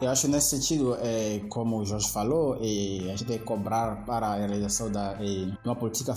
Eu 0.00 0.10
acho 0.10 0.28
nesse 0.28 0.56
sentido, 0.56 0.96
é, 1.00 1.40
como 1.48 1.78
o 1.78 1.84
Jorge 1.84 2.10
falou, 2.10 2.56
é, 2.56 2.58
a 2.58 3.16
gente 3.16 3.24
tem 3.24 3.38
que 3.38 3.44
cobrar 3.44 4.04
para 4.04 4.28
a 4.28 4.34
realização 4.36 4.90
da, 4.90 5.16
é, 5.20 5.56
uma 5.64 5.76
política, 5.76 6.14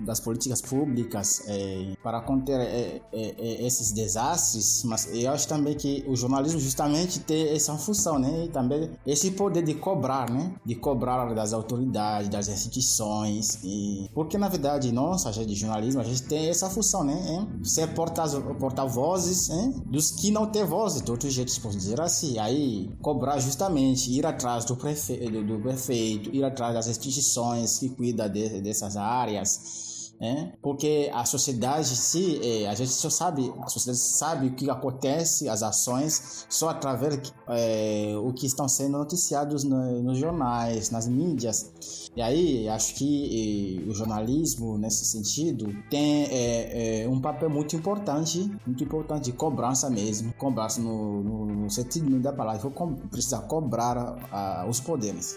das 0.00 0.20
políticas 0.20 0.60
públicas 0.60 1.42
é, 1.46 1.92
para 2.02 2.20
conter 2.22 2.60
é, 2.60 3.00
é, 3.12 3.66
esses 3.66 3.92
desastres, 3.92 4.82
mas 4.84 5.08
eu 5.12 5.30
acho 5.30 5.46
também 5.46 5.74
que 5.74 6.04
o 6.08 6.16
jornalismo 6.16 6.58
justamente 6.58 7.20
tem 7.20 7.50
essa 7.50 7.76
função, 7.76 8.18
né? 8.18 8.44
E 8.46 8.48
também 8.48 8.90
esse 9.06 9.32
poder 9.32 9.62
de 9.62 9.74
cobrar, 9.74 10.30
né? 10.30 10.52
De 10.64 10.74
cobrar 10.74 11.32
das 11.34 11.52
autoridades, 11.52 12.28
das 12.28 12.48
instituições, 12.48 13.58
e 13.62 14.10
porque 14.14 14.38
na 14.38 14.48
verdade 14.48 14.92
nós, 14.92 15.26
a 15.26 15.32
gente 15.32 15.48
de 15.48 15.54
jornalismo, 15.54 16.00
a 16.00 16.04
gente 16.04 16.22
tem 16.22 16.48
essa 16.48 16.68
função, 16.70 17.04
né? 17.04 17.46
Ser 17.62 17.88
porta-vozes 17.94 19.48
dos 19.86 20.10
que 20.10 20.30
não 20.30 20.46
têm 20.46 20.64
voz, 20.64 21.00
de 21.00 21.10
outro 21.10 21.30
jeito, 21.30 21.50
se 21.50 21.60
posso 21.60 21.76
dizer 21.76 22.00
assim. 22.00 22.38
Aí 22.38 22.90
cobrar 23.00 23.38
justamente, 23.38 24.10
ir 24.10 24.24
atrás 24.26 24.64
do, 24.64 24.76
prefe 24.76 25.16
do, 25.30 25.44
do 25.44 25.58
prefeito, 25.60 26.34
ir 26.34 26.44
atrás 26.44 26.74
das 26.74 26.86
instituições 26.86 27.78
que 27.78 27.88
cuidam 27.88 28.28
de, 28.28 28.60
dessas 28.60 28.96
áreas 28.96 29.91
né? 30.22 30.52
Porque 30.62 31.10
a 31.12 31.24
sociedade 31.24 31.96
se 31.96 32.38
é, 32.46 32.68
a 32.68 32.74
gente 32.76 32.92
só 32.92 33.10
sabe, 33.10 33.52
a 33.60 33.68
sociedade 33.68 33.98
sabe 33.98 34.46
o 34.46 34.54
que 34.54 34.70
acontece, 34.70 35.48
as 35.48 35.64
ações 35.64 36.46
só 36.48 36.68
através 36.68 37.32
é, 37.48 38.14
o 38.22 38.32
que 38.32 38.46
estão 38.46 38.68
sendo 38.68 38.98
noticiados 38.98 39.64
no, 39.64 40.00
nos 40.00 40.18
jornais, 40.18 40.90
nas 40.90 41.08
mídias. 41.08 41.72
E 42.14 42.22
aí 42.22 42.68
acho 42.68 42.94
que 42.94 43.84
o 43.88 43.92
jornalismo 43.92 44.78
nesse 44.78 45.04
sentido 45.06 45.74
tem 45.90 46.26
é, 46.26 47.02
é, 47.02 47.08
um 47.08 47.20
papel 47.20 47.50
muito 47.50 47.74
importante, 47.74 48.48
muito 48.64 48.84
importante 48.84 49.24
de 49.24 49.32
cobrança 49.32 49.90
mesmo, 49.90 50.32
cobrança 50.34 50.80
no, 50.80 51.20
no, 51.24 51.46
no 51.46 51.70
sentido 51.70 52.20
da 52.20 52.32
palavra, 52.32 52.70
precisa 53.10 53.38
cobrar 53.40 53.96
a, 54.30 54.66
os 54.68 54.78
poderes. 54.78 55.36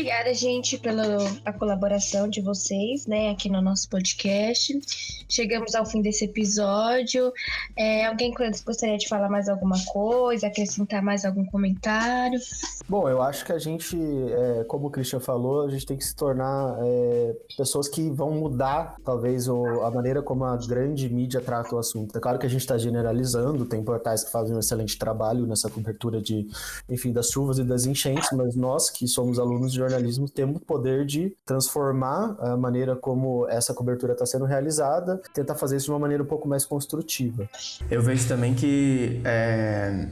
Obrigada, 0.00 0.32
gente, 0.32 0.78
pela 0.78 1.18
a 1.44 1.52
colaboração 1.52 2.26
de 2.26 2.40
vocês, 2.40 3.06
né, 3.06 3.28
aqui 3.28 3.50
no 3.50 3.60
nosso 3.60 3.86
podcast. 3.90 4.80
Chegamos 5.28 5.74
ao 5.74 5.84
fim 5.84 6.00
desse 6.00 6.24
episódio. 6.24 7.30
É, 7.76 8.06
alguém 8.06 8.32
gostaria 8.64 8.96
de 8.96 9.06
falar 9.06 9.28
mais 9.28 9.46
alguma 9.46 9.76
coisa, 9.92 10.46
acrescentar 10.46 11.02
mais 11.02 11.26
algum 11.26 11.44
comentário? 11.44 12.40
Bom, 12.88 13.08
eu 13.10 13.20
acho 13.20 13.44
que 13.44 13.52
a 13.52 13.58
gente, 13.58 13.96
é, 13.96 14.64
como 14.64 14.88
o 14.88 14.90
Christian 14.90 15.20
falou, 15.20 15.66
a 15.66 15.70
gente 15.70 15.84
tem 15.84 15.98
que 15.98 16.04
se 16.04 16.16
tornar 16.16 16.78
é, 16.82 17.36
pessoas 17.56 17.86
que 17.86 18.08
vão 18.10 18.30
mudar, 18.32 18.96
talvez, 19.04 19.48
o, 19.48 19.82
a 19.82 19.90
maneira 19.90 20.22
como 20.22 20.44
a 20.44 20.56
grande 20.56 21.08
mídia 21.10 21.42
trata 21.42 21.76
o 21.76 21.78
assunto. 21.78 22.16
É 22.16 22.20
claro 22.20 22.38
que 22.38 22.46
a 22.46 22.50
gente 22.50 22.62
está 22.62 22.78
generalizando, 22.78 23.66
tem 23.66 23.84
portais 23.84 24.24
que 24.24 24.32
fazem 24.32 24.56
um 24.56 24.58
excelente 24.58 24.98
trabalho 24.98 25.46
nessa 25.46 25.68
cobertura 25.68 26.22
de, 26.22 26.48
enfim, 26.88 27.12
das 27.12 27.30
chuvas 27.30 27.58
e 27.58 27.64
das 27.64 27.84
enchentes, 27.84 28.30
mas 28.32 28.56
nós 28.56 28.88
que 28.88 29.06
somos 29.06 29.38
alunos 29.38 29.70
de 29.72 29.78
jornalismo 29.90 30.28
temos 30.28 30.56
o 30.56 30.60
poder 30.60 31.04
de 31.04 31.34
transformar 31.44 32.36
a 32.38 32.56
maneira 32.56 32.96
como 32.96 33.46
essa 33.48 33.74
cobertura 33.74 34.12
está 34.12 34.24
sendo 34.24 34.44
realizada, 34.44 35.20
tentar 35.34 35.54
fazer 35.54 35.76
isso 35.76 35.86
de 35.86 35.92
uma 35.92 35.98
maneira 35.98 36.22
um 36.22 36.26
pouco 36.26 36.48
mais 36.48 36.64
construtiva. 36.64 37.48
Eu 37.90 38.02
vejo 38.02 38.26
também 38.28 38.54
que 38.54 39.20
é 39.24 40.06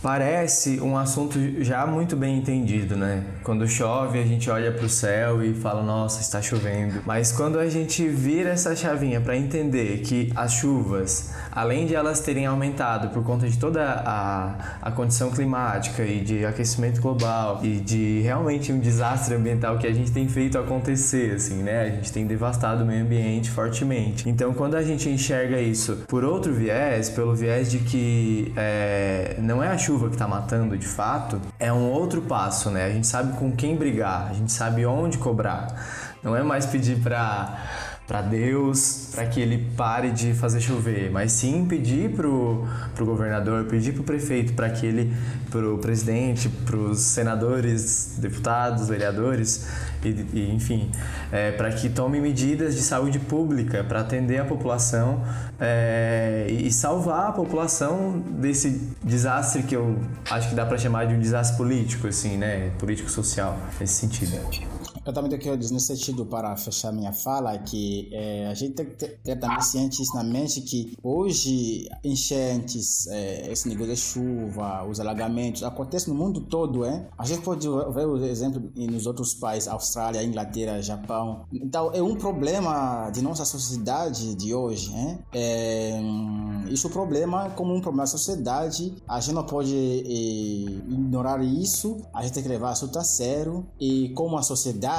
Parece 0.00 0.80
um 0.80 0.96
assunto 0.96 1.38
já 1.62 1.84
muito 1.84 2.14
bem 2.14 2.38
entendido, 2.38 2.96
né? 2.96 3.24
Quando 3.42 3.66
chove, 3.66 4.20
a 4.20 4.24
gente 4.24 4.48
olha 4.48 4.70
para 4.70 4.86
o 4.86 4.88
céu 4.88 5.42
e 5.42 5.52
fala, 5.52 5.82
nossa, 5.82 6.20
está 6.20 6.40
chovendo. 6.40 7.02
Mas 7.04 7.32
quando 7.32 7.58
a 7.58 7.68
gente 7.68 8.06
vira 8.06 8.50
essa 8.50 8.76
chavinha 8.76 9.20
para 9.20 9.36
entender 9.36 9.98
que 10.02 10.32
as 10.36 10.52
chuvas, 10.52 11.32
além 11.50 11.84
de 11.84 11.96
elas 11.96 12.20
terem 12.20 12.46
aumentado 12.46 13.08
por 13.08 13.24
conta 13.24 13.48
de 13.48 13.58
toda 13.58 13.82
a, 13.84 14.78
a 14.82 14.92
condição 14.92 15.32
climática 15.32 16.04
e 16.04 16.20
de 16.20 16.46
aquecimento 16.46 17.00
global 17.00 17.58
e 17.64 17.80
de 17.80 18.20
realmente 18.20 18.72
um 18.72 18.78
desastre 18.78 19.34
ambiental 19.34 19.78
que 19.78 19.86
a 19.86 19.92
gente 19.92 20.12
tem 20.12 20.28
feito 20.28 20.58
acontecer, 20.58 21.34
assim, 21.34 21.56
né? 21.62 21.82
A 21.82 21.90
gente 21.90 22.12
tem 22.12 22.24
devastado 22.24 22.84
o 22.84 22.86
meio 22.86 23.02
ambiente 23.02 23.50
fortemente. 23.50 24.28
Então, 24.28 24.54
quando 24.54 24.76
a 24.76 24.82
gente 24.82 25.08
enxerga 25.08 25.60
isso 25.60 26.04
por 26.06 26.22
outro 26.22 26.52
viés, 26.52 27.10
pelo 27.10 27.34
viés 27.34 27.68
de 27.68 27.80
que 27.80 28.52
é, 28.56 29.36
não 29.40 29.62
é 29.62 29.68
a 29.68 29.76
chuva 29.76 29.87
que 29.96 30.14
está 30.14 30.28
matando 30.28 30.76
de 30.76 30.86
fato, 30.86 31.40
é 31.58 31.72
um 31.72 31.90
outro 31.90 32.20
passo, 32.22 32.70
né? 32.70 32.84
A 32.84 32.90
gente 32.90 33.06
sabe 33.06 33.36
com 33.38 33.50
quem 33.52 33.76
brigar, 33.76 34.28
a 34.30 34.34
gente 34.34 34.52
sabe 34.52 34.84
onde 34.84 35.16
cobrar. 35.16 35.68
Não 36.22 36.36
é 36.36 36.42
mais 36.42 36.66
pedir 36.66 37.00
para 37.00 37.56
para 38.08 38.22
Deus, 38.22 39.10
para 39.14 39.26
que 39.26 39.38
ele 39.38 39.70
pare 39.76 40.10
de 40.10 40.32
fazer 40.32 40.62
chover, 40.62 41.10
mas 41.10 41.30
sim 41.30 41.66
pedir 41.66 42.10
pro, 42.12 42.66
pro 42.94 43.04
governador, 43.04 43.66
pedir 43.66 43.92
pro 43.92 44.02
prefeito, 44.02 44.54
para 44.54 44.70
que 44.70 44.86
ele, 44.86 45.14
pro 45.50 45.76
presidente, 45.76 46.48
pros 46.48 47.00
senadores, 47.00 48.16
deputados, 48.16 48.88
vereadores, 48.88 49.68
e, 50.02 50.08
e 50.32 50.54
enfim, 50.54 50.90
é, 51.30 51.52
para 51.52 51.70
que 51.70 51.90
tome 51.90 52.18
medidas 52.18 52.74
de 52.74 52.80
saúde 52.80 53.18
pública 53.18 53.84
para 53.84 54.00
atender 54.00 54.38
a 54.38 54.44
população 54.46 55.22
é, 55.60 56.46
e 56.48 56.72
salvar 56.72 57.28
a 57.28 57.32
população 57.32 58.24
desse 58.26 58.88
desastre 59.04 59.64
que 59.64 59.76
eu 59.76 59.98
acho 60.30 60.48
que 60.48 60.54
dá 60.54 60.64
para 60.64 60.78
chamar 60.78 61.06
de 61.06 61.14
um 61.14 61.20
desastre 61.20 61.58
político, 61.58 62.06
assim, 62.06 62.38
né, 62.38 62.70
político 62.78 63.10
social, 63.10 63.58
nesse 63.78 63.96
sentido. 63.96 64.38
Eu 65.08 65.14
também 65.14 65.38
quero 65.38 65.56
dizer 65.56 65.72
nesse 65.72 65.86
sentido, 65.86 66.26
para 66.26 66.54
fechar 66.54 66.92
minha 66.92 67.14
fala, 67.14 67.56
que 67.56 68.10
é, 68.12 68.46
a 68.46 68.52
gente 68.52 68.74
tem 68.74 68.84
que 68.84 68.94
ter, 68.94 69.18
ter 69.24 69.36
também 69.36 69.58
ciente 69.62 70.02
na 70.14 70.22
mente 70.22 70.60
que 70.60 70.92
hoje 71.02 71.88
enchentes, 72.04 73.06
é, 73.06 73.50
esse 73.50 73.66
nível 73.70 73.86
de 73.86 73.96
chuva, 73.96 74.84
os 74.84 75.00
alagamentos, 75.00 75.62
acontecem 75.62 76.12
no 76.12 76.20
mundo 76.22 76.42
todo, 76.42 76.84
é? 76.84 77.08
A 77.16 77.24
gente 77.24 77.40
pode 77.40 77.66
ver 77.66 78.06
o 78.06 78.22
exemplo 78.22 78.70
nos 78.76 79.06
outros 79.06 79.32
países, 79.32 79.66
Austrália, 79.66 80.22
Inglaterra, 80.22 80.82
Japão. 80.82 81.46
Então, 81.50 81.90
é 81.94 82.02
um 82.02 82.14
problema 82.14 83.08
de 83.08 83.22
nossa 83.22 83.46
sociedade 83.46 84.34
de 84.34 84.54
hoje, 84.54 84.94
é? 84.94 85.18
é 85.32 86.00
isso 86.68 86.86
é 86.86 86.90
um 86.90 86.92
problema 86.92 87.48
como 87.56 87.74
um 87.74 87.80
problema 87.80 88.02
da 88.02 88.08
sociedade. 88.08 88.94
A 89.08 89.20
gente 89.20 89.34
não 89.34 89.44
pode 89.44 89.74
é, 89.74 90.10
ignorar 90.92 91.42
isso, 91.42 91.96
a 92.12 92.20
gente 92.20 92.34
tem 92.34 92.42
que 92.42 92.48
levar 92.50 92.74
isso 92.74 92.90
a 92.94 93.04
sério 93.04 93.66
e 93.80 94.10
como 94.10 94.36
a 94.36 94.42
sociedade 94.42 94.97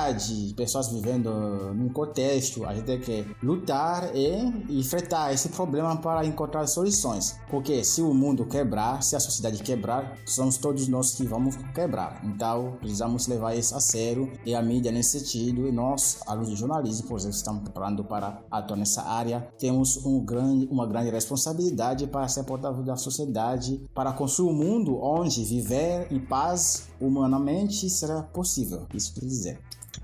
pessoas 0.55 0.89
vivendo 0.89 1.29
num 1.73 1.89
contexto, 1.89 2.65
a 2.65 2.73
gente 2.73 2.85
tem 2.85 2.99
que 2.99 3.25
lutar 3.41 4.15
e 4.15 4.79
enfrentar 4.79 5.33
esse 5.33 5.49
problema 5.49 5.97
para 5.97 6.25
encontrar 6.25 6.67
soluções. 6.67 7.37
Porque 7.49 7.83
se 7.83 8.01
o 8.01 8.13
mundo 8.13 8.45
quebrar, 8.45 9.01
se 9.03 9.15
a 9.15 9.19
sociedade 9.19 9.61
quebrar, 9.63 10.17
somos 10.25 10.57
todos 10.57 10.87
nós 10.87 11.13
que 11.15 11.25
vamos 11.25 11.55
quebrar. 11.73 12.21
Então, 12.23 12.77
precisamos 12.79 13.27
levar 13.27 13.55
isso 13.55 13.75
a 13.75 13.79
sério 13.79 14.31
e 14.45 14.53
a 14.55 14.61
mídia 14.61 14.91
nesse 14.91 15.19
sentido. 15.19 15.67
E 15.67 15.71
nós, 15.71 16.19
alunos 16.27 16.49
de 16.49 16.55
jornalismo, 16.55 17.07
por 17.07 17.17
exemplo, 17.17 17.35
estamos 17.35 17.63
preparando 17.63 18.03
para 18.03 18.41
atuar 18.51 18.77
nessa 18.77 19.03
área, 19.03 19.47
temos 19.57 19.97
um 20.05 20.23
grande, 20.23 20.67
uma 20.71 20.85
grande 20.85 21.09
responsabilidade 21.09 22.07
para 22.07 22.27
ser 22.27 22.43
porta-voz 22.43 22.85
da 22.85 22.95
sociedade, 22.95 23.83
para 23.93 24.11
construir 24.13 24.49
um 24.49 24.53
mundo 24.53 24.99
onde 25.01 25.43
viver 25.43 26.07
em 26.11 26.19
paz 26.19 26.89
humanamente 26.99 27.89
será 27.89 28.23
possível. 28.23 28.87
Isso 28.93 29.13
quer 29.13 29.25
dizer. 29.25 29.59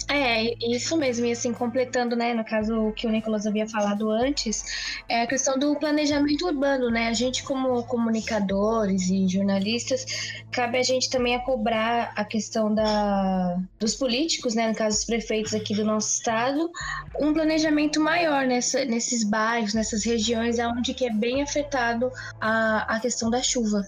É, 0.07 0.53
isso 0.71 0.95
mesmo. 0.97 1.25
E 1.25 1.31
assim, 1.31 1.51
completando, 1.51 2.15
né, 2.15 2.33
no 2.33 2.45
caso 2.45 2.91
que 2.95 3.07
o 3.07 3.09
Nicolas 3.09 3.47
havia 3.47 3.67
falado 3.67 4.09
antes, 4.11 4.63
é 5.09 5.23
a 5.23 5.27
questão 5.27 5.57
do 5.57 5.75
planejamento 5.77 6.45
urbano, 6.45 6.91
né? 6.91 7.07
A 7.07 7.13
gente, 7.13 7.43
como 7.43 7.83
comunicadores 7.83 9.09
e 9.09 9.27
jornalistas, 9.27 10.05
cabe 10.51 10.77
a 10.77 10.83
gente 10.83 11.09
também 11.09 11.35
a 11.35 11.39
cobrar 11.39 12.13
a 12.15 12.23
questão 12.23 12.73
da, 12.73 13.57
dos 13.79 13.95
políticos, 13.95 14.53
né, 14.53 14.67
no 14.67 14.75
caso 14.75 14.97
os 14.97 15.05
prefeitos 15.05 15.53
aqui 15.53 15.75
do 15.75 15.83
nosso 15.83 16.13
estado, 16.13 16.69
um 17.19 17.33
planejamento 17.33 17.99
maior 17.99 18.45
nessa, 18.45 18.85
nesses 18.85 19.23
bairros, 19.23 19.73
nessas 19.73 20.03
regiões 20.05 20.59
onde 20.59 20.93
que 20.93 21.05
é 21.05 21.13
bem 21.13 21.41
afetado 21.41 22.11
a, 22.39 22.95
a 22.95 22.99
questão 22.99 23.29
da 23.29 23.41
chuva. 23.41 23.81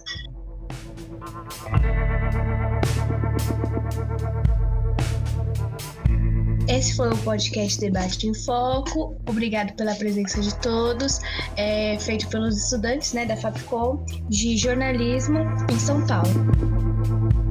Esse 6.67 6.97
foi 6.97 7.09
o 7.09 7.17
podcast 7.19 7.79
Debate 7.79 8.27
em 8.27 8.33
Foco. 8.33 9.15
Obrigado 9.25 9.73
pela 9.75 9.95
presença 9.95 10.41
de 10.41 10.53
todos. 10.59 11.19
É 11.55 11.97
feito 11.97 12.27
pelos 12.27 12.57
estudantes 12.61 13.13
né, 13.13 13.25
da 13.25 13.37
FAPCOM 13.37 14.03
de 14.27 14.57
jornalismo 14.57 15.39
em 15.71 15.79
São 15.79 16.05
Paulo. 16.05 17.46